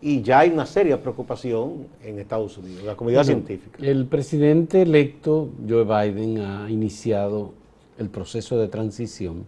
Y 0.00 0.22
ya 0.22 0.40
hay 0.40 0.50
una 0.50 0.64
seria 0.64 1.02
preocupación 1.02 1.88
en 2.04 2.18
Estados 2.18 2.56
Unidos, 2.56 2.84
la 2.84 2.96
comunidad 2.96 3.24
científica. 3.24 3.78
El 3.82 4.06
presidente 4.06 4.82
electo, 4.82 5.48
Joe 5.68 5.84
Biden, 5.84 6.38
ha 6.38 6.70
iniciado 6.70 7.52
el 7.98 8.08
proceso 8.08 8.58
de 8.58 8.68
transición 8.68 9.44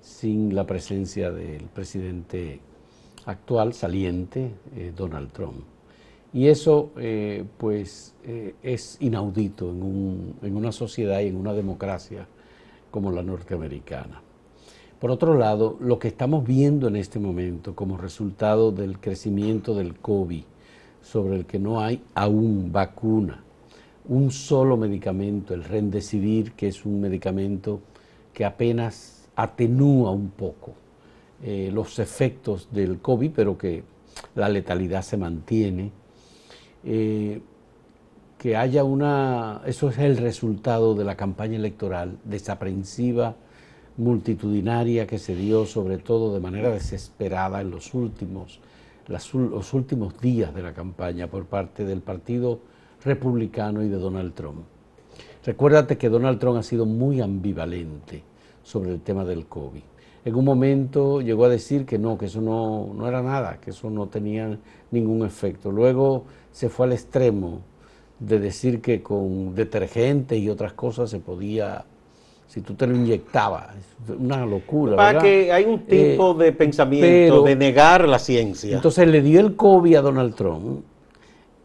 sin 0.00 0.54
la 0.54 0.66
presencia 0.66 1.30
del 1.30 1.62
presidente 1.62 2.58
actual, 3.26 3.72
saliente, 3.72 4.50
eh, 4.76 4.92
Donald 4.94 5.30
Trump. 5.32 5.62
Y 6.32 6.48
eso, 6.48 6.90
eh, 6.98 7.44
pues, 7.56 8.14
eh, 8.24 8.54
es 8.62 8.96
inaudito 9.00 9.70
en, 9.70 10.34
en 10.42 10.56
una 10.56 10.72
sociedad 10.72 11.20
y 11.20 11.28
en 11.28 11.36
una 11.36 11.52
democracia 11.52 12.26
como 12.90 13.12
la 13.12 13.22
norteamericana. 13.22 14.23
Por 15.04 15.10
otro 15.10 15.36
lado, 15.36 15.76
lo 15.80 15.98
que 15.98 16.08
estamos 16.08 16.46
viendo 16.46 16.88
en 16.88 16.96
este 16.96 17.18
momento 17.18 17.74
como 17.74 17.98
resultado 17.98 18.72
del 18.72 18.98
crecimiento 18.98 19.74
del 19.74 19.98
COVID, 19.98 20.44
sobre 21.02 21.36
el 21.36 21.44
que 21.44 21.58
no 21.58 21.82
hay 21.82 22.02
aún 22.14 22.72
vacuna, 22.72 23.44
un 24.08 24.30
solo 24.30 24.78
medicamento, 24.78 25.52
el 25.52 25.62
Remdesivir, 25.62 26.52
que 26.52 26.68
es 26.68 26.86
un 26.86 27.02
medicamento 27.02 27.80
que 28.32 28.46
apenas 28.46 29.28
atenúa 29.36 30.10
un 30.10 30.30
poco 30.30 30.72
eh, 31.42 31.68
los 31.70 31.98
efectos 31.98 32.68
del 32.72 32.98
COVID, 33.00 33.32
pero 33.32 33.58
que 33.58 33.82
la 34.34 34.48
letalidad 34.48 35.02
se 35.02 35.18
mantiene. 35.18 35.92
Eh, 36.82 37.42
que 38.38 38.56
haya 38.56 38.84
una, 38.84 39.60
eso 39.66 39.90
es 39.90 39.98
el 39.98 40.16
resultado 40.16 40.94
de 40.94 41.04
la 41.04 41.14
campaña 41.14 41.56
electoral 41.56 42.16
desaprensiva, 42.24 43.36
multitudinaria 43.96 45.06
que 45.06 45.18
se 45.18 45.34
dio 45.34 45.66
sobre 45.66 45.98
todo 45.98 46.34
de 46.34 46.40
manera 46.40 46.70
desesperada 46.70 47.60
en 47.60 47.70
los 47.70 47.94
últimos, 47.94 48.60
los 49.06 49.74
últimos 49.74 50.20
días 50.20 50.54
de 50.54 50.62
la 50.62 50.72
campaña 50.72 51.28
por 51.28 51.46
parte 51.46 51.84
del 51.84 52.00
Partido 52.00 52.60
Republicano 53.04 53.82
y 53.82 53.88
de 53.88 53.96
Donald 53.96 54.34
Trump. 54.34 54.64
Recuérdate 55.44 55.98
que 55.98 56.08
Donald 56.08 56.38
Trump 56.38 56.58
ha 56.58 56.62
sido 56.62 56.86
muy 56.86 57.20
ambivalente 57.20 58.22
sobre 58.62 58.92
el 58.92 59.00
tema 59.00 59.24
del 59.24 59.46
COVID 59.46 59.82
en 60.24 60.34
un 60.34 60.44
momento 60.44 61.20
llegó 61.20 61.44
a 61.44 61.48
decir 61.50 61.84
que 61.84 61.98
no, 61.98 62.16
que 62.16 62.26
eso 62.26 62.40
no, 62.40 62.94
no 62.94 63.06
era 63.06 63.22
nada, 63.22 63.58
que 63.60 63.70
eso 63.70 63.90
no 63.90 64.08
tenía 64.08 64.58
ningún 64.90 65.24
efecto. 65.24 65.70
Luego 65.70 66.24
se 66.50 66.70
fue 66.70 66.86
al 66.86 66.92
extremo 66.92 67.60
de 68.18 68.38
decir 68.38 68.80
que 68.80 69.02
con 69.02 69.54
detergente 69.54 70.38
y 70.38 70.48
otras 70.48 70.72
cosas 70.72 71.10
se 71.10 71.20
podía, 71.20 71.84
si 72.46 72.60
tú 72.60 72.74
te 72.74 72.86
lo 72.86 72.94
inyectabas, 72.94 73.74
una 74.18 74.44
locura. 74.44 74.96
Para 74.96 75.20
que 75.20 75.52
hay 75.52 75.64
un 75.64 75.80
tipo 75.80 76.32
eh, 76.40 76.44
de 76.44 76.52
pensamiento 76.52 77.42
de 77.42 77.56
negar 77.56 78.08
la 78.08 78.18
ciencia. 78.18 78.76
Entonces 78.76 79.08
le 79.08 79.22
dio 79.22 79.40
el 79.40 79.56
COVID 79.56 79.96
a 79.96 80.00
Donald 80.02 80.34
Trump 80.34 80.84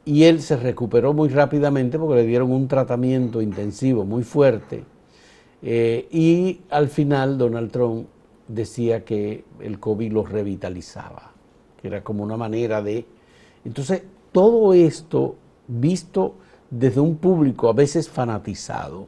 y 0.06 0.24
él 0.24 0.42
se 0.42 0.58
recuperó 0.58 1.14
muy 1.14 1.30
rápidamente 1.30 2.00
porque 2.00 2.16
le 2.16 2.26
dieron 2.26 2.52
un 2.52 2.68
tratamiento 2.68 3.42
intensivo 3.42 4.06
muy 4.06 4.24
fuerte. 4.24 4.84
Eh, 5.62 6.08
y 6.12 6.62
al 6.70 6.88
final 6.88 7.38
Donald 7.38 7.72
Trump 7.72 8.08
decía 8.48 9.04
que 9.04 9.44
el 9.60 9.80
COVID 9.80 10.12
los 10.12 10.30
revitalizaba, 10.32 11.32
que 11.80 11.88
era 11.88 12.04
como 12.04 12.24
una 12.24 12.38
manera 12.38 12.82
de... 12.82 13.06
Entonces, 13.66 14.04
todo 14.32 14.74
esto 14.74 15.36
visto 15.68 16.36
desde 16.70 17.02
un 17.02 17.18
público 17.18 17.70
a 17.70 17.74
veces 17.74 18.10
fanatizado 18.10 19.08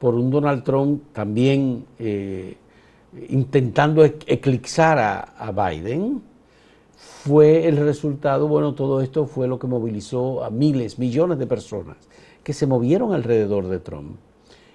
por 0.00 0.14
un 0.14 0.30
Donald 0.30 0.64
Trump 0.64 1.12
también 1.12 1.84
eh, 1.98 2.56
intentando 3.28 4.04
eclipsar 4.04 4.98
a, 4.98 5.20
a 5.20 5.52
Biden, 5.52 6.22
fue 6.96 7.68
el 7.68 7.76
resultado, 7.76 8.48
bueno, 8.48 8.74
todo 8.74 9.02
esto 9.02 9.26
fue 9.26 9.46
lo 9.46 9.58
que 9.58 9.66
movilizó 9.66 10.42
a 10.42 10.50
miles, 10.50 10.98
millones 10.98 11.38
de 11.38 11.46
personas 11.46 11.96
que 12.42 12.54
se 12.54 12.66
movieron 12.66 13.12
alrededor 13.12 13.68
de 13.68 13.78
Trump 13.78 14.16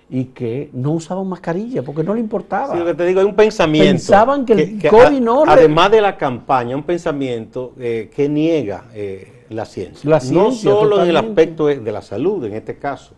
y 0.09 0.25
que 0.25 0.69
no 0.73 0.91
usaban 0.91 1.27
mascarilla 1.27 1.81
porque 1.81 2.03
no 2.03 2.13
le 2.13 2.19
importaba. 2.19 2.73
Sí, 2.73 2.79
lo 2.79 2.85
que 2.85 2.93
te 2.93 3.05
digo, 3.05 3.19
hay 3.19 3.25
un 3.25 3.35
pensamiento. 3.35 3.91
Pensaban 3.91 4.45
que, 4.45 4.53
el 4.53 4.87
COVID 4.87 5.19
no. 5.19 5.43
Además 5.47 5.91
de 5.91 6.01
la 6.01 6.15
campaña, 6.15 6.75
un 6.75 6.83
pensamiento 6.83 7.73
eh, 7.79 8.11
que 8.15 8.29
niega 8.29 8.85
eh, 8.93 9.45
la, 9.49 9.65
ciencia. 9.65 10.07
la, 10.07 10.19
ciencia. 10.19 10.43
No 10.43 10.51
solo 10.51 11.01
en 11.01 11.09
el 11.09 11.17
aspecto 11.17 11.65
de 11.65 11.91
la 11.91 12.03
salud, 12.03 12.45
en 12.45 12.53
este 12.53 12.77
caso, 12.77 13.15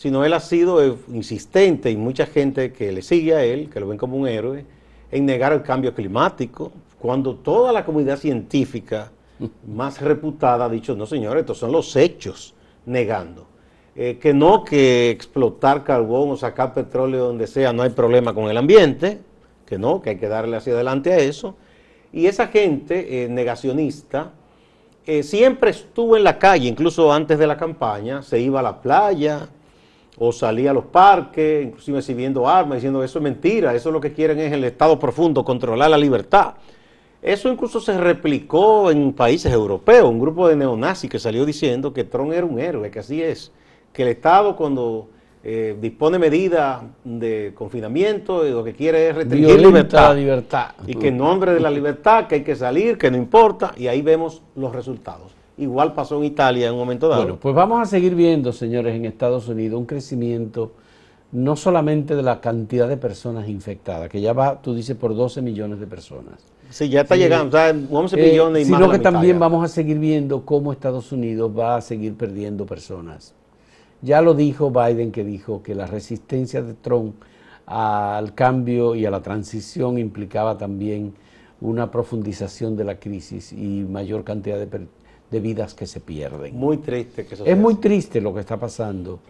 sino 0.00 0.24
él 0.24 0.32
ha 0.32 0.40
sido 0.40 0.82
eh, 0.82 0.96
insistente 1.12 1.90
y 1.90 1.96
mucha 1.98 2.24
gente 2.24 2.72
que 2.72 2.90
le 2.90 3.02
sigue 3.02 3.34
a 3.34 3.44
él, 3.44 3.68
que 3.68 3.80
lo 3.80 3.86
ven 3.86 3.98
como 3.98 4.16
un 4.16 4.26
héroe, 4.26 4.64
en 5.10 5.26
negar 5.26 5.52
el 5.52 5.60
cambio 5.60 5.92
climático, 5.92 6.72
cuando 6.98 7.34
toda 7.34 7.70
la 7.70 7.84
comunidad 7.84 8.16
científica 8.16 9.12
más 9.68 10.00
reputada 10.00 10.64
ha 10.64 10.68
dicho, 10.70 10.96
no 10.96 11.04
señores, 11.04 11.42
estos 11.42 11.58
son 11.58 11.72
los 11.72 11.94
hechos 11.96 12.54
negando. 12.86 13.46
Eh, 13.94 14.16
que 14.18 14.32
no 14.32 14.64
que 14.64 15.10
explotar 15.10 15.84
carbón 15.84 16.30
o 16.30 16.36
sacar 16.38 16.72
petróleo 16.72 17.26
donde 17.26 17.46
sea 17.46 17.70
no 17.74 17.82
hay 17.82 17.90
problema 17.90 18.32
con 18.32 18.48
el 18.48 18.56
ambiente, 18.56 19.18
que 19.66 19.76
no, 19.76 20.00
que 20.00 20.10
hay 20.10 20.16
que 20.16 20.28
darle 20.28 20.56
hacia 20.56 20.72
adelante 20.72 21.12
a 21.12 21.18
eso. 21.18 21.56
Y 22.10 22.24
esa 22.24 22.46
gente 22.46 23.24
eh, 23.24 23.28
negacionista 23.28 24.30
eh, 25.04 25.22
siempre 25.22 25.72
estuvo 25.72 26.16
en 26.16 26.24
la 26.24 26.38
calle, 26.38 26.68
incluso 26.68 27.12
antes 27.12 27.38
de 27.38 27.46
la 27.46 27.58
campaña, 27.58 28.22
se 28.22 28.40
iba 28.40 28.60
a 28.60 28.62
la 28.62 28.80
playa 28.80 29.50
o 30.18 30.32
salía 30.32 30.70
a 30.70 30.74
los 30.74 30.84
parques, 30.84 31.64
inclusive 31.64 31.98
exhibiendo 31.98 32.48
armas, 32.48 32.76
diciendo 32.76 33.02
eso 33.02 33.18
es 33.18 33.22
mentira, 33.22 33.74
eso 33.74 33.90
lo 33.90 34.00
que 34.00 34.12
quieren 34.12 34.38
es 34.38 34.52
el 34.52 34.64
Estado 34.64 34.98
profundo, 34.98 35.44
controlar 35.44 35.90
la 35.90 35.98
libertad. 35.98 36.54
Eso 37.22 37.50
incluso 37.50 37.80
se 37.80 37.98
replicó 37.98 38.90
en 38.90 39.12
países 39.12 39.52
europeos, 39.52 40.08
un 40.08 40.18
grupo 40.18 40.48
de 40.48 40.56
neonazis 40.56 41.10
que 41.10 41.18
salió 41.18 41.44
diciendo 41.44 41.92
que 41.92 42.04
Trump 42.04 42.32
era 42.32 42.46
un 42.46 42.58
héroe, 42.58 42.90
que 42.90 42.98
así 42.98 43.22
es 43.22 43.52
que 43.92 44.02
el 44.02 44.08
Estado 44.08 44.56
cuando 44.56 45.08
eh, 45.42 45.76
dispone 45.80 46.18
medidas 46.18 46.82
de 47.04 47.52
confinamiento 47.54 48.46
y 48.46 48.50
lo 48.50 48.62
que 48.62 48.74
quiere 48.74 49.08
es 49.08 49.16
restringir 49.16 49.60
libertad, 49.60 50.14
libertad. 50.14 50.72
Y 50.86 50.94
que 50.94 51.08
en 51.08 51.16
nombre 51.16 51.54
de 51.54 51.60
la 51.60 51.70
libertad, 51.70 52.26
que 52.26 52.36
hay 52.36 52.42
que 52.42 52.56
salir, 52.56 52.98
que 52.98 53.10
no 53.10 53.16
importa, 53.16 53.72
y 53.76 53.86
ahí 53.86 54.02
vemos 54.02 54.42
los 54.54 54.74
resultados. 54.74 55.39
Igual 55.60 55.92
pasó 55.92 56.16
en 56.18 56.24
Italia 56.24 56.66
en 56.68 56.72
un 56.72 56.78
momento 56.78 57.08
dado. 57.08 57.22
Bueno, 57.22 57.38
pues 57.40 57.54
vamos 57.54 57.80
a 57.80 57.84
seguir 57.84 58.14
viendo, 58.14 58.52
señores, 58.52 58.96
en 58.96 59.04
Estados 59.04 59.46
Unidos 59.48 59.78
un 59.78 59.86
crecimiento 59.86 60.72
no 61.32 61.54
solamente 61.54 62.16
de 62.16 62.22
la 62.22 62.40
cantidad 62.40 62.88
de 62.88 62.96
personas 62.96 63.48
infectadas, 63.48 64.08
que 64.08 64.20
ya 64.20 64.32
va, 64.32 64.60
tú 64.60 64.74
dices, 64.74 64.96
por 64.96 65.14
12 65.14 65.42
millones 65.42 65.78
de 65.78 65.86
personas. 65.86 66.40
Sí, 66.70 66.88
ya 66.88 67.02
está 67.02 67.16
llegando, 67.16 67.48
o 67.48 67.60
sea, 67.60 67.74
11 67.90 68.16
eh, 68.18 68.30
millones 68.30 68.66
y 68.66 68.70
más. 68.70 68.80
Sino 68.80 68.92
que 68.92 68.98
también 68.98 69.38
vamos 69.38 69.64
a 69.64 69.68
seguir 69.68 69.98
viendo 69.98 70.44
cómo 70.44 70.72
Estados 70.72 71.12
Unidos 71.12 71.52
va 71.56 71.76
a 71.76 71.80
seguir 71.80 72.14
perdiendo 72.14 72.66
personas. 72.66 73.34
Ya 74.02 74.22
lo 74.22 74.34
dijo 74.34 74.70
Biden, 74.70 75.12
que 75.12 75.24
dijo 75.24 75.62
que 75.62 75.74
la 75.74 75.86
resistencia 75.86 76.62
de 76.62 76.74
Trump 76.74 77.16
al 77.66 78.34
cambio 78.34 78.94
y 78.94 79.06
a 79.06 79.10
la 79.10 79.20
transición 79.20 79.98
implicaba 79.98 80.58
también 80.58 81.14
una 81.60 81.90
profundización 81.90 82.76
de 82.76 82.84
la 82.84 82.98
crisis 82.98 83.52
y 83.52 83.84
mayor 83.88 84.24
cantidad 84.24 84.58
de, 84.58 84.88
de 85.30 85.40
vidas 85.40 85.74
que 85.74 85.86
se 85.86 86.00
pierden. 86.00 86.56
Muy 86.56 86.78
triste 86.78 87.24
que 87.26 87.34
eso 87.34 87.44
Es 87.44 87.56
muy 87.56 87.76
triste 87.76 88.20
lo 88.20 88.34
que 88.34 88.40
está 88.40 88.56
pasando 88.56 89.20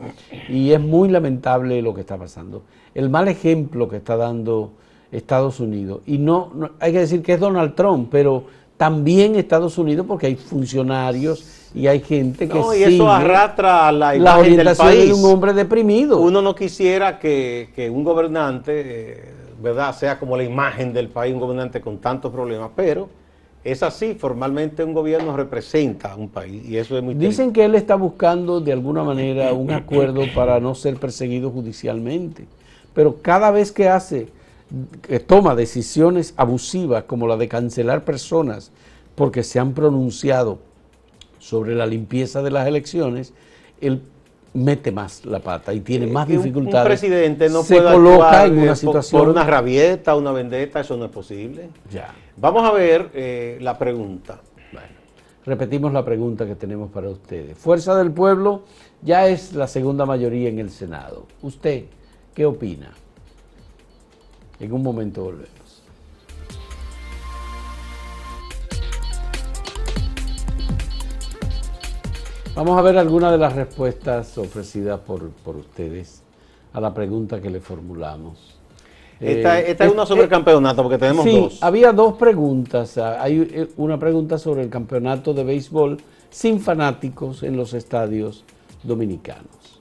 y 0.49 0.73
es 0.73 0.81
muy 0.81 1.09
lamentable 1.09 1.83
lo 1.83 1.95
que 1.95 2.01
está 2.01 2.17
pasando. 2.17 2.63
El 2.95 3.11
mal 3.11 3.29
ejemplo 3.29 3.89
que 3.89 3.97
está 3.97 4.17
dando 4.17 4.73
Estados 5.13 5.61
Unidos, 5.61 6.03
y 6.07 6.19
no, 6.19 6.53
hay 6.79 6.93
que 6.93 7.01
decir 7.01 7.23
que 7.23 7.35
es 7.35 7.41
Donald 7.41 7.75
Trump, 7.75 8.09
pero 8.11 8.45
también 8.77 9.35
Estados 9.35 9.77
Unidos 9.77 10.07
porque 10.09 10.29
hay 10.29 10.37
funcionarios 10.37 11.69
y 11.75 11.87
hay 11.87 12.01
gente 12.01 12.49
que 12.49 12.55
no, 12.55 12.75
y 12.75 12.83
eso 12.83 13.11
arrastra 13.11 13.89
a 13.89 13.93
la, 13.93 14.15
la 14.15 14.39
orientación 14.39 14.89
del 14.89 14.97
país. 14.97 15.09
de 15.09 15.15
un 15.15 15.31
hombre 15.31 15.53
deprimido. 15.53 16.19
Uno 16.19 16.41
no 16.41 16.55
quisiera 16.55 17.19
que, 17.19 17.91
un 17.93 18.05
gobernante, 18.05 18.73
eh, 18.85 19.35
¿verdad?, 19.61 19.95
sea 19.95 20.19
como 20.19 20.37
la 20.37 20.45
imagen 20.45 20.93
del 20.93 21.09
país, 21.09 21.35
un 21.35 21.41
gobernante 21.41 21.81
con 21.81 21.99
tantos 21.99 22.33
problemas, 22.33 22.71
pero 22.75 23.09
es 23.63 23.83
así, 23.83 24.15
formalmente 24.15 24.83
un 24.83 24.95
gobierno 24.95 25.37
representa 25.37 26.13
a 26.13 26.17
un 26.17 26.29
país 26.29 26.65
y 26.67 26.79
eso 26.79 26.97
es 26.97 27.03
muy 27.03 27.15
Dicen 27.15 27.53
que 27.53 27.65
él 27.65 27.75
está 27.75 27.95
buscando 27.95 28.61
de 28.61 28.73
alguna 28.73 29.05
manera 29.05 29.53
un 29.53 29.71
acuerdo 29.73 30.23
para 30.35 30.61
no 30.61 30.75
ser 30.75 30.97
perseguido 30.97 31.51
judicialmente, 31.51 32.47
pero 32.95 33.17
cada 33.21 33.51
vez 33.51 33.71
que 33.71 33.89
hace, 33.89 34.29
que 35.03 35.21
toma 35.21 35.55
decisiones 35.55 36.33
abusivas 36.37 37.05
como 37.05 37.27
la 37.27 37.37
de 37.37 37.49
cancelar 37.49 38.05
personas 38.05 38.73
porque 39.15 39.43
se 39.43 39.59
han 39.59 39.75
pronunciado 39.75 40.59
sobre 41.39 41.75
la 41.75 41.87
limpieza 41.87 42.43
de 42.43 42.51
las 42.51 42.67
elecciones, 42.67 43.35
él 43.81 44.03
mete 44.53 44.91
más 44.91 45.25
la 45.25 45.39
pata 45.39 45.73
y 45.73 45.81
tiene 45.81 46.07
más 46.07 46.27
dificultades. 46.27 46.83
Un 46.83 46.89
presidente 46.89 47.49
no 47.49 47.63
se 47.63 47.77
puede 47.77 47.93
coloca 47.93 48.47
en 48.47 48.59
una 48.59 48.75
situación 48.75 49.21
por 49.21 49.29
una 49.29 49.45
rabieta, 49.45 50.17
una 50.17 50.33
vendetta, 50.33 50.81
eso 50.81 50.97
no 50.97 51.07
es 51.07 51.11
posible. 51.11 51.69
Ya. 51.91 52.15
Vamos 52.37 52.65
a 52.65 52.73
ver 52.73 53.11
eh, 53.15 53.59
la 53.61 53.79
pregunta. 53.79 54.41
Bueno, 54.73 54.89
repetimos 55.45 55.93
la 55.93 56.05
pregunta 56.05 56.47
que 56.47 56.57
tenemos 56.57 56.91
para 56.91 57.09
ustedes. 57.09 57.57
Fuerza 57.57 57.97
del 57.97 58.11
Pueblo 58.11 58.65
ya 59.03 59.29
es 59.29 59.55
la 59.55 59.67
segunda 59.67 60.05
mayoría 60.05 60.49
en 60.49 60.59
el 60.59 60.71
Senado. 60.71 61.27
¿Usted 61.43 61.85
qué 62.35 62.45
opina? 62.45 62.93
En 64.59 64.73
un 64.73 64.83
momento 64.83 65.23
volvemos. 65.25 65.60
Vamos 72.55 72.77
a 72.77 72.83
ver 72.83 72.99
algunas 72.99 73.31
de 73.31 73.39
las 73.39 73.55
respuestas 73.55 74.37
ofrecidas 74.37 74.99
por, 75.01 75.31
por 75.31 75.57
ustedes 75.57 76.23
a 76.73 76.81
la 76.81 76.93
pregunta 76.93 77.41
que 77.41 77.49
le 77.49 77.61
formulamos. 77.61 78.59
Esta, 79.21 79.61
eh, 79.61 79.77
es 79.79 79.93
una 79.93 80.05
sobre 80.05 80.23
el 80.23 80.27
eh, 80.27 80.31
campeonato, 80.31 80.83
porque 80.83 80.99
tenemos 80.99 81.25
sí, 81.25 81.39
dos. 81.39 81.63
Había 81.63 81.93
dos 81.93 82.15
preguntas. 82.15 82.99
Ah, 82.99 83.23
hay 83.23 83.49
eh, 83.53 83.69
una 83.77 83.99
pregunta 83.99 84.39
sobre 84.39 84.63
el 84.63 84.71
campeonato 84.71 85.33
de 85.33 85.45
béisbol 85.45 85.99
sin 86.31 86.61
fanáticos 86.61 87.43
en 87.43 87.57
los 87.57 87.75
estadios 87.75 88.45
dominicanos. 88.83 89.81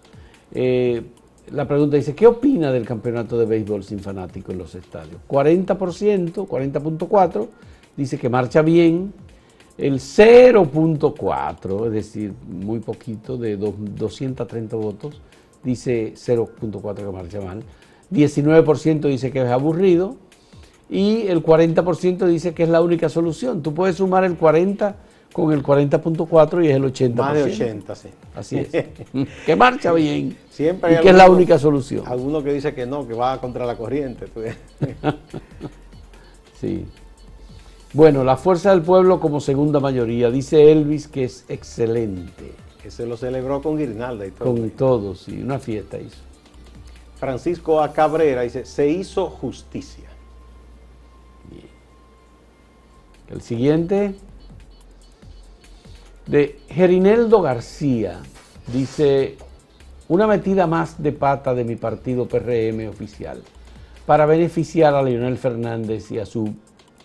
la 0.52 1.68
pregunta 1.68 1.96
dice, 1.96 2.14
¿qué 2.14 2.28
opina 2.28 2.72
del 2.72 2.86
campeonato 2.86 3.38
de 3.38 3.46
béisbol 3.46 3.84
sin 3.84 4.00
fanáticos 4.00 4.52
en 4.52 4.60
los 4.60 4.76
estadios? 4.76 5.22
40%, 5.28 6.48
40.4, 6.48 7.48
dice 7.96 8.18
que 8.20 8.30
marcha 8.30 8.62
bien. 8.62 9.14
El 9.80 10.00
0.4, 10.00 11.86
es 11.88 11.92
decir, 11.94 12.34
muy 12.48 12.80
poquito, 12.80 13.38
de 13.38 13.56
230 13.56 14.76
votos, 14.76 15.22
dice 15.64 16.14
0.4 16.16 16.96
que 16.96 17.04
marcha 17.04 17.40
mal. 17.40 17.64
19% 18.12 19.02
dice 19.08 19.32
que 19.32 19.42
es 19.42 19.50
aburrido 19.50 20.18
y 20.90 21.28
el 21.28 21.42
40% 21.42 22.26
dice 22.26 22.54
que 22.54 22.64
es 22.64 22.70
la 22.70 22.82
única 22.82 23.08
solución. 23.08 23.62
Tú 23.62 23.74
puedes 23.74 23.96
sumar 23.98 24.26
el 24.26 24.36
40 24.36 24.96
con 25.32 25.54
el 25.54 25.64
40.4 25.64 26.66
y 26.66 26.68
es 26.68 26.76
el 26.76 26.84
80%. 26.84 27.14
Más 27.14 27.34
de 27.36 27.44
80, 27.44 27.96
sí. 27.96 28.10
Así 28.36 28.58
es. 28.58 28.70
que 29.46 29.56
marcha 29.56 29.94
bien. 29.94 30.36
Siempre 30.50 30.96
y 30.96 30.98
que 30.98 31.10
es 31.10 31.16
la 31.16 31.30
única 31.30 31.58
solución. 31.58 32.04
Alguno 32.06 32.44
que 32.44 32.52
dice 32.52 32.74
que 32.74 32.86
no, 32.86 33.08
que 33.08 33.14
va 33.14 33.40
contra 33.40 33.66
la 33.66 33.78
corriente. 33.78 34.26
Sí. 36.60 36.86
Bueno, 37.94 38.24
la 38.24 38.38
fuerza 38.38 38.70
del 38.70 38.84
pueblo 38.84 39.20
como 39.20 39.40
segunda 39.40 39.80
mayoría. 39.80 40.30
Dice 40.30 40.72
Elvis 40.72 41.08
que 41.08 41.24
es 41.24 41.46
excelente. 41.50 42.54
Que 42.84 42.92
se 42.92 43.06
lo 43.06 43.18
celebró 43.18 43.62
con 43.62 43.78
guirnalda 43.78 44.28
y 44.28 44.32
todo. 44.32 44.54
Con 44.54 44.70
todo, 44.72 45.16
sí. 45.16 45.42
Una 45.42 45.60
fiesta 45.60 45.98
hizo. 46.00 46.18
Francisco 47.20 47.82
A. 47.82 47.92
Cabrera 47.92 48.44
dice, 48.44 48.64
se 48.64 48.88
hizo 48.88 49.30
justicia. 49.30 50.08
Bien. 51.50 51.68
El 53.28 53.42
siguiente, 53.42 54.16
de 56.28 56.60
Gerineldo 56.70 57.42
García, 57.42 58.22
dice, 58.68 59.36
una 60.08 60.28
metida 60.28 60.68
más 60.68 61.02
de 61.02 61.12
pata 61.12 61.54
de 61.54 61.66
mi 61.66 61.76
partido 61.76 62.28
PRM 62.28 62.88
oficial 62.88 63.42
para 64.06 64.26
beneficiar 64.26 64.96
a 64.96 65.04
Leonel 65.04 65.38
Fernández 65.38 66.12
y 66.12 66.20
a 66.20 66.26
su 66.26 66.54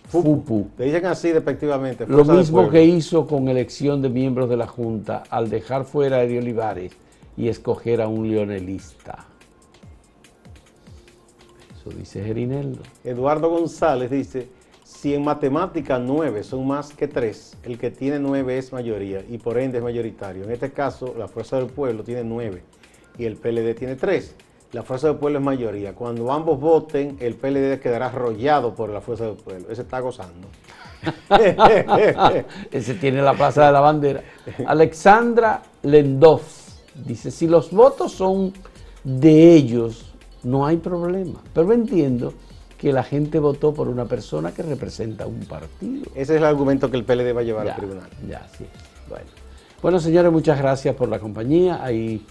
FUPU. 0.07 0.67
Le 0.77 0.85
dicen 0.85 1.05
así 1.05 1.31
despectivamente. 1.31 2.05
Lo 2.07 2.23
mismo 2.25 2.69
que 2.69 2.83
hizo 2.83 3.27
con 3.27 3.47
elección 3.47 4.01
de 4.01 4.09
miembros 4.09 4.49
de 4.49 4.57
la 4.57 4.67
Junta 4.67 5.23
al 5.29 5.49
dejar 5.49 5.85
fuera 5.85 6.17
a 6.17 6.23
Eddie 6.23 6.39
Olivares 6.39 6.93
y 7.35 7.49
escoger 7.49 8.01
a 8.01 8.07
un 8.07 8.29
leonelista 8.29 9.25
dice 11.91 12.23
Gerineldo. 12.23 12.81
Eduardo 13.03 13.49
González 13.49 14.09
dice, 14.09 14.47
si 14.83 15.13
en 15.13 15.23
matemática 15.23 15.99
9 15.99 16.43
son 16.43 16.65
más 16.65 16.93
que 16.93 17.07
3, 17.07 17.57
el 17.63 17.77
que 17.77 17.91
tiene 17.91 18.19
9 18.19 18.57
es 18.57 18.71
mayoría 18.73 19.23
y 19.27 19.37
por 19.37 19.57
ende 19.57 19.77
es 19.77 19.83
mayoritario. 19.83 20.43
En 20.43 20.51
este 20.51 20.71
caso, 20.71 21.13
la 21.17 21.27
Fuerza 21.27 21.57
del 21.57 21.67
Pueblo 21.67 22.03
tiene 22.03 22.23
9 22.23 22.63
y 23.17 23.25
el 23.25 23.35
PLD 23.35 23.75
tiene 23.75 23.95
3. 23.95 24.35
La 24.75 24.83
Fuerza 24.83 25.07
del 25.07 25.15
Pueblo 25.15 25.39
es 25.39 25.45
mayoría. 25.45 25.95
Cuando 25.95 26.29
ambos 26.33 26.59
voten, 26.59 27.15
el 27.21 27.35
PLD 27.35 27.79
quedará 27.79 28.07
arrollado 28.07 28.75
por 28.75 28.89
la 28.89 28.99
Fuerza 28.99 29.23
del 29.23 29.35
Pueblo. 29.35 29.67
Ese 29.69 29.83
está 29.83 30.01
gozando. 30.01 30.49
Ese 32.71 32.95
tiene 32.95 33.21
la 33.21 33.35
plaza 33.35 33.67
de 33.67 33.71
la 33.71 33.79
bandera. 33.79 34.21
Alexandra 34.67 35.61
Lendov 35.83 36.41
dice, 36.93 37.31
si 37.31 37.47
los 37.47 37.71
votos 37.71 38.11
son 38.11 38.51
de 39.05 39.53
ellos, 39.53 40.13
no 40.43 40.65
hay 40.65 40.75
problema. 40.75 41.41
Pero 41.53 41.71
entiendo 41.71 42.33
que 42.77 42.91
la 42.91 43.03
gente 43.03 43.39
votó 43.39 43.73
por 43.73 43.87
una 43.87 44.03
persona 44.03 44.53
que 44.53 44.61
representa 44.61 45.25
un 45.25 45.39
partido. 45.45 46.03
Ese 46.15 46.33
es 46.33 46.41
el 46.41 46.43
argumento 46.43 46.91
que 46.91 46.97
el 46.97 47.05
PLD 47.05 47.33
va 47.33 47.39
a 47.39 47.43
llevar 47.45 47.69
al 47.69 47.77
tribunal. 47.77 48.09
Ya, 48.27 48.45
sí. 48.57 48.65
Bueno. 49.07 49.27
bueno, 49.81 50.01
señores, 50.01 50.33
muchas 50.33 50.59
gracias 50.59 50.93
por 50.97 51.07
la 51.07 51.19
compañía. 51.19 51.81
Ahí 51.81 52.25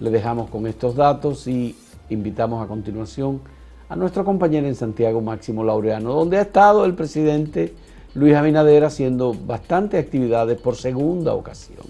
le 0.00 0.10
dejamos 0.10 0.50
con 0.50 0.66
estos 0.66 0.96
datos 0.96 1.46
y 1.46 1.76
invitamos 2.08 2.64
a 2.64 2.66
continuación 2.66 3.40
a 3.88 3.96
nuestro 3.96 4.24
compañero 4.24 4.66
en 4.66 4.74
Santiago, 4.74 5.20
Máximo 5.20 5.62
Laureano, 5.62 6.12
donde 6.12 6.38
ha 6.38 6.42
estado 6.42 6.84
el 6.84 6.94
presidente 6.94 7.74
Luis 8.14 8.34
Abinader 8.34 8.84
haciendo 8.84 9.34
bastantes 9.34 10.02
actividades 10.02 10.60
por 10.60 10.76
segunda 10.76 11.34
ocasión. 11.34 11.86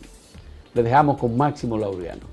Le 0.75 0.83
dejamos 0.83 1.19
con 1.19 1.37
Máximo 1.37 1.79
Laureano. 1.79 2.27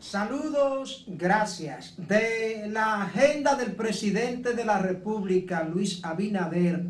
Saludos, 0.00 1.04
gracias. 1.08 1.94
De 1.96 2.68
la 2.70 3.02
agenda 3.02 3.56
del 3.56 3.72
presidente 3.72 4.54
de 4.54 4.64
la 4.64 4.78
República, 4.78 5.64
Luis 5.64 6.04
Abinader, 6.04 6.86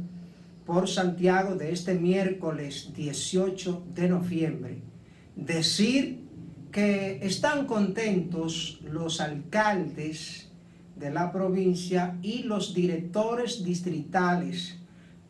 por 0.64 0.88
Santiago 0.88 1.57
de 1.57 1.72
este 1.72 1.94
miércoles 1.94 2.92
18 2.94 3.85
de 3.94 4.09
noviembre. 4.09 4.83
Decir 5.35 6.28
están 6.79 7.67
contentos 7.67 8.79
los 8.85 9.21
alcaldes 9.21 10.49
de 10.97 11.11
la 11.11 11.33
provincia 11.33 12.17
y 12.23 12.43
los 12.43 12.75
directores 12.75 13.64
distritales, 13.64 14.77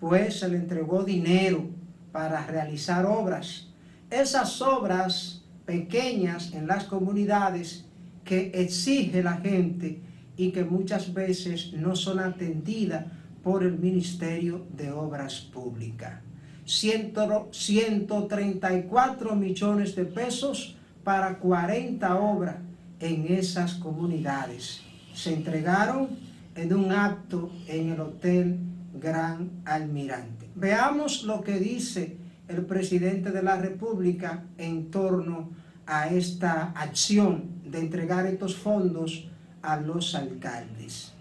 pues 0.00 0.40
se 0.40 0.48
le 0.48 0.56
entregó 0.56 1.04
dinero 1.04 1.70
para 2.12 2.44
realizar 2.46 3.06
obras. 3.06 3.68
Esas 4.11 4.61
obras 4.62 5.42
pequeñas 5.66 6.54
en 6.54 6.66
las 6.66 6.84
comunidades 6.84 7.84
que 8.24 8.50
exige 8.54 9.22
la 9.22 9.37
gente 9.37 10.00
y 10.37 10.50
que 10.50 10.64
muchas 10.64 11.12
veces 11.12 11.74
no 11.74 11.94
son 11.94 12.20
atendidas 12.20 13.04
por 13.42 13.62
el 13.62 13.78
Ministerio 13.78 14.64
de 14.76 14.90
Obras 14.90 15.40
Públicas. 15.40 16.22
134 16.64 19.34
millones 19.34 19.96
de 19.96 20.04
pesos 20.04 20.77
para 21.08 21.38
40 21.38 22.16
obras 22.16 22.56
en 23.00 23.32
esas 23.32 23.76
comunidades. 23.76 24.82
Se 25.14 25.32
entregaron 25.32 26.10
en 26.54 26.74
un 26.74 26.92
acto 26.92 27.50
en 27.66 27.92
el 27.92 28.00
Hotel 28.00 28.58
Gran 28.92 29.62
Almirante. 29.64 30.50
Veamos 30.54 31.22
lo 31.22 31.40
que 31.40 31.58
dice 31.58 32.18
el 32.46 32.66
presidente 32.66 33.30
de 33.30 33.42
la 33.42 33.56
República 33.56 34.44
en 34.58 34.90
torno 34.90 35.48
a 35.86 36.08
esta 36.08 36.72
acción 36.72 37.62
de 37.64 37.78
entregar 37.78 38.26
estos 38.26 38.54
fondos 38.54 39.28
a 39.62 39.80
los 39.80 40.14
alcaldes. 40.14 41.14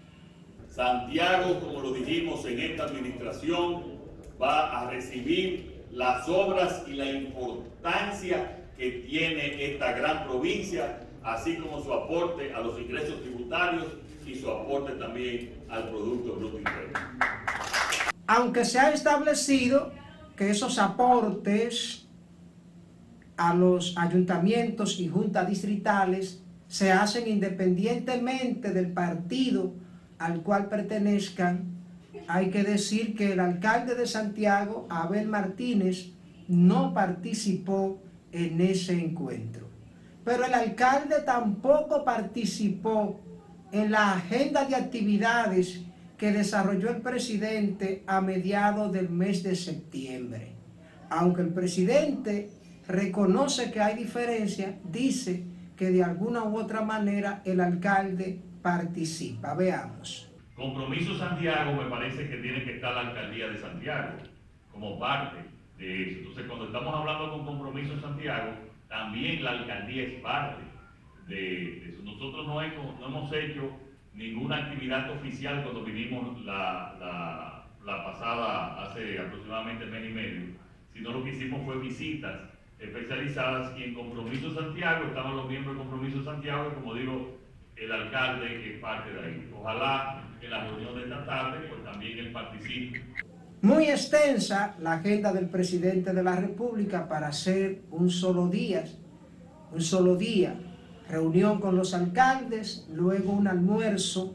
Santiago, 0.70 1.60
como 1.60 1.80
lo 1.80 1.94
dijimos 1.94 2.44
en 2.44 2.60
esta 2.60 2.84
administración, 2.84 3.84
va 4.38 4.82
a 4.82 4.90
recibir 4.90 5.82
las 5.90 6.28
obras 6.28 6.82
y 6.86 6.92
la 6.92 7.10
importancia 7.10 8.58
que 8.78 9.04
tiene 9.08 9.72
esta 9.72 9.92
gran 9.92 10.24
provincia, 10.24 11.00
así 11.24 11.56
como 11.56 11.82
su 11.82 11.92
aporte 11.92 12.54
a 12.54 12.60
los 12.60 12.80
ingresos 12.80 13.20
tributarios 13.22 13.86
y 14.24 14.36
su 14.36 14.48
aporte 14.48 14.92
también 14.92 15.54
al 15.68 15.88
Producto 15.88 16.36
Bruto 16.36 16.58
Interno. 16.58 16.98
Aunque 18.28 18.64
se 18.64 18.78
ha 18.78 18.92
establecido 18.92 19.90
que 20.36 20.50
esos 20.50 20.78
aportes 20.78 22.06
a 23.36 23.54
los 23.54 23.96
ayuntamientos 23.98 25.00
y 25.00 25.08
juntas 25.08 25.48
distritales 25.48 26.42
se 26.68 26.92
hacen 26.92 27.26
independientemente 27.26 28.72
del 28.72 28.92
partido 28.92 29.72
al 30.18 30.42
cual 30.42 30.68
pertenezcan, 30.68 31.64
hay 32.28 32.50
que 32.50 32.62
decir 32.62 33.16
que 33.16 33.32
el 33.32 33.40
alcalde 33.40 33.94
de 33.94 34.06
Santiago, 34.06 34.86
Abel 34.90 35.26
Martínez, 35.26 36.10
no 36.46 36.92
participó 36.92 38.02
en 38.32 38.60
ese 38.60 38.92
encuentro. 38.92 39.68
Pero 40.24 40.44
el 40.44 40.54
alcalde 40.54 41.16
tampoco 41.24 42.04
participó 42.04 43.20
en 43.72 43.90
la 43.90 44.12
agenda 44.12 44.64
de 44.64 44.76
actividades 44.76 45.82
que 46.16 46.32
desarrolló 46.32 46.90
el 46.90 47.00
presidente 47.00 48.02
a 48.06 48.20
mediados 48.20 48.92
del 48.92 49.08
mes 49.08 49.42
de 49.42 49.54
septiembre. 49.54 50.52
Aunque 51.10 51.42
el 51.42 51.54
presidente 51.54 52.50
reconoce 52.86 53.70
que 53.70 53.80
hay 53.80 53.96
diferencia, 53.96 54.78
dice 54.84 55.44
que 55.76 55.90
de 55.90 56.02
alguna 56.02 56.42
u 56.44 56.58
otra 56.58 56.82
manera 56.82 57.40
el 57.44 57.60
alcalde 57.60 58.42
participa. 58.60 59.54
Veamos. 59.54 60.30
Compromiso 60.56 61.16
Santiago 61.16 61.72
me 61.72 61.88
parece 61.88 62.28
que 62.28 62.36
tiene 62.38 62.64
que 62.64 62.76
estar 62.76 62.92
la 62.92 63.08
alcaldía 63.08 63.46
de 63.48 63.58
Santiago 63.58 64.18
como 64.72 64.98
parte 64.98 65.57
Entonces, 65.78 66.46
cuando 66.46 66.66
estamos 66.66 66.94
hablando 66.94 67.30
con 67.30 67.46
Compromiso 67.46 68.00
Santiago, 68.00 68.52
también 68.88 69.44
la 69.44 69.50
alcaldía 69.50 70.02
es 70.02 70.20
parte 70.20 70.62
de 71.28 71.88
eso. 71.88 72.02
Nosotros 72.02 72.46
no 72.46 72.60
hemos, 72.60 73.32
hecho 73.32 73.70
ninguna 74.14 74.56
actividad 74.56 75.10
oficial 75.10 75.62
cuando 75.62 75.84
vinimos 75.84 76.42
la, 76.44 77.64
la, 77.84 78.04
pasada, 78.04 78.82
hace 78.82 79.18
aproximadamente 79.18 79.86
mes 79.86 80.10
y 80.10 80.12
medio, 80.12 80.46
sino 80.92 81.12
lo 81.12 81.24
que 81.24 81.30
hicimos 81.30 81.64
fue 81.64 81.78
visitas 81.78 82.34
especializadas 82.78 83.76
y 83.78 83.84
en 83.84 83.94
Compromiso 83.94 84.54
Santiago 84.54 85.06
estaban 85.06 85.36
los 85.36 85.48
miembros 85.48 85.74
de 85.74 85.82
Compromiso 85.82 86.22
Santiago 86.22 86.70
y 86.70 86.74
como 86.74 86.94
digo, 86.94 87.38
el 87.76 87.92
alcalde 87.92 88.46
que 88.46 88.74
es 88.74 88.80
parte 88.80 89.12
de 89.12 89.20
ahí. 89.20 89.50
Ojalá 89.54 90.22
en 90.40 90.50
la 90.50 90.64
reunión 90.64 90.94
de 90.96 91.04
esta 91.04 91.24
tarde 91.24 91.66
pues 91.68 91.84
también 91.84 92.18
él 92.18 92.32
participe. 92.32 93.00
Muy 93.60 93.86
extensa 93.86 94.76
la 94.80 94.92
agenda 94.94 95.32
del 95.32 95.48
presidente 95.48 96.12
de 96.12 96.22
la 96.22 96.36
República 96.36 97.08
para 97.08 97.26
hacer 97.26 97.82
un 97.90 98.08
solo 98.08 98.46
día, 98.46 98.84
un 99.72 99.80
solo 99.80 100.14
día 100.14 100.54
reunión 101.08 101.58
con 101.60 101.74
los 101.74 101.92
alcaldes, 101.92 102.86
luego 102.92 103.32
un 103.32 103.48
almuerzo 103.48 104.34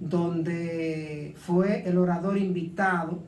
donde 0.00 1.34
fue 1.36 1.88
el 1.88 1.98
orador 1.98 2.36
invitado, 2.36 3.22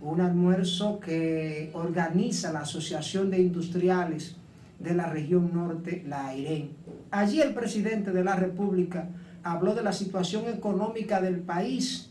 un 0.00 0.20
almuerzo 0.20 0.98
que 0.98 1.70
organiza 1.74 2.52
la 2.52 2.60
Asociación 2.60 3.30
de 3.30 3.38
Industriales 3.38 4.36
de 4.80 4.94
la 4.94 5.06
región 5.06 5.52
norte, 5.54 6.02
la 6.04 6.28
AIREN. 6.28 6.70
Allí 7.12 7.40
el 7.40 7.54
presidente 7.54 8.10
de 8.10 8.24
la 8.24 8.34
República 8.34 9.08
habló 9.44 9.76
de 9.76 9.84
la 9.84 9.92
situación 9.92 10.48
económica 10.48 11.20
del 11.20 11.38
país 11.38 12.07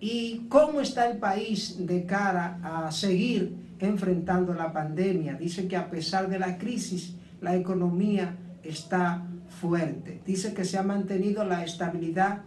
y 0.00 0.46
cómo 0.48 0.80
está 0.80 1.10
el 1.10 1.18
país 1.18 1.86
de 1.86 2.04
cara 2.06 2.58
a 2.62 2.90
seguir 2.92 3.54
enfrentando 3.80 4.54
la 4.54 4.72
pandemia. 4.72 5.34
Dice 5.34 5.66
que 5.66 5.76
a 5.76 5.90
pesar 5.90 6.28
de 6.28 6.38
la 6.38 6.58
crisis, 6.58 7.14
la 7.40 7.56
economía 7.56 8.36
está 8.62 9.22
fuerte. 9.60 10.20
Dice 10.24 10.54
que 10.54 10.64
se 10.64 10.78
ha 10.78 10.82
mantenido 10.82 11.44
la 11.44 11.64
estabilidad 11.64 12.42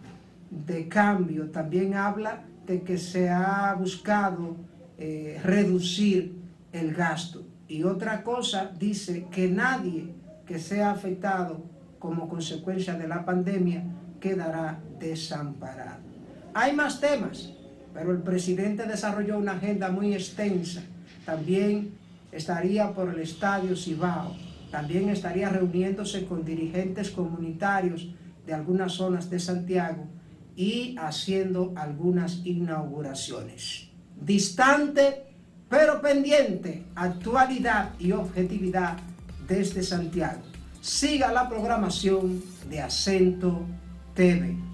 de 0.50 0.88
cambio. 0.88 1.50
También 1.50 1.94
habla 1.94 2.44
de 2.66 2.82
que 2.82 2.98
se 2.98 3.28
ha 3.28 3.74
buscado 3.78 4.56
eh, 4.98 5.40
reducir 5.44 6.34
el 6.72 6.94
gasto. 6.94 7.44
Y 7.68 7.84
otra 7.84 8.22
cosa, 8.22 8.70
dice 8.78 9.26
que 9.30 9.48
nadie 9.48 10.14
que 10.46 10.58
sea 10.58 10.90
afectado 10.90 11.62
como 11.98 12.28
consecuencia 12.28 12.94
de 12.94 13.08
la 13.08 13.24
pandemia 13.24 13.84
quedará 14.20 14.80
desamparado. 14.98 16.11
Hay 16.54 16.74
más 16.74 17.00
temas, 17.00 17.52
pero 17.94 18.12
el 18.12 18.18
presidente 18.18 18.84
desarrolló 18.86 19.38
una 19.38 19.52
agenda 19.52 19.90
muy 19.90 20.14
extensa. 20.14 20.82
También 21.24 21.92
estaría 22.30 22.92
por 22.92 23.08
el 23.08 23.20
estadio 23.20 23.76
Cibao 23.76 24.34
también 24.72 25.10
estaría 25.10 25.50
reuniéndose 25.50 26.24
con 26.24 26.46
dirigentes 26.46 27.10
comunitarios 27.10 28.08
de 28.46 28.54
algunas 28.54 28.94
zonas 28.94 29.28
de 29.28 29.38
Santiago 29.38 30.06
y 30.56 30.96
haciendo 30.98 31.74
algunas 31.76 32.40
inauguraciones. 32.46 33.90
Distante, 34.18 35.24
pero 35.68 36.00
pendiente, 36.00 36.84
actualidad 36.94 37.90
y 37.98 38.12
objetividad 38.12 38.96
desde 39.46 39.82
Santiago. 39.82 40.40
Siga 40.80 41.30
la 41.30 41.50
programación 41.50 42.42
de 42.70 42.80
Acento 42.80 43.66
TV. 44.14 44.71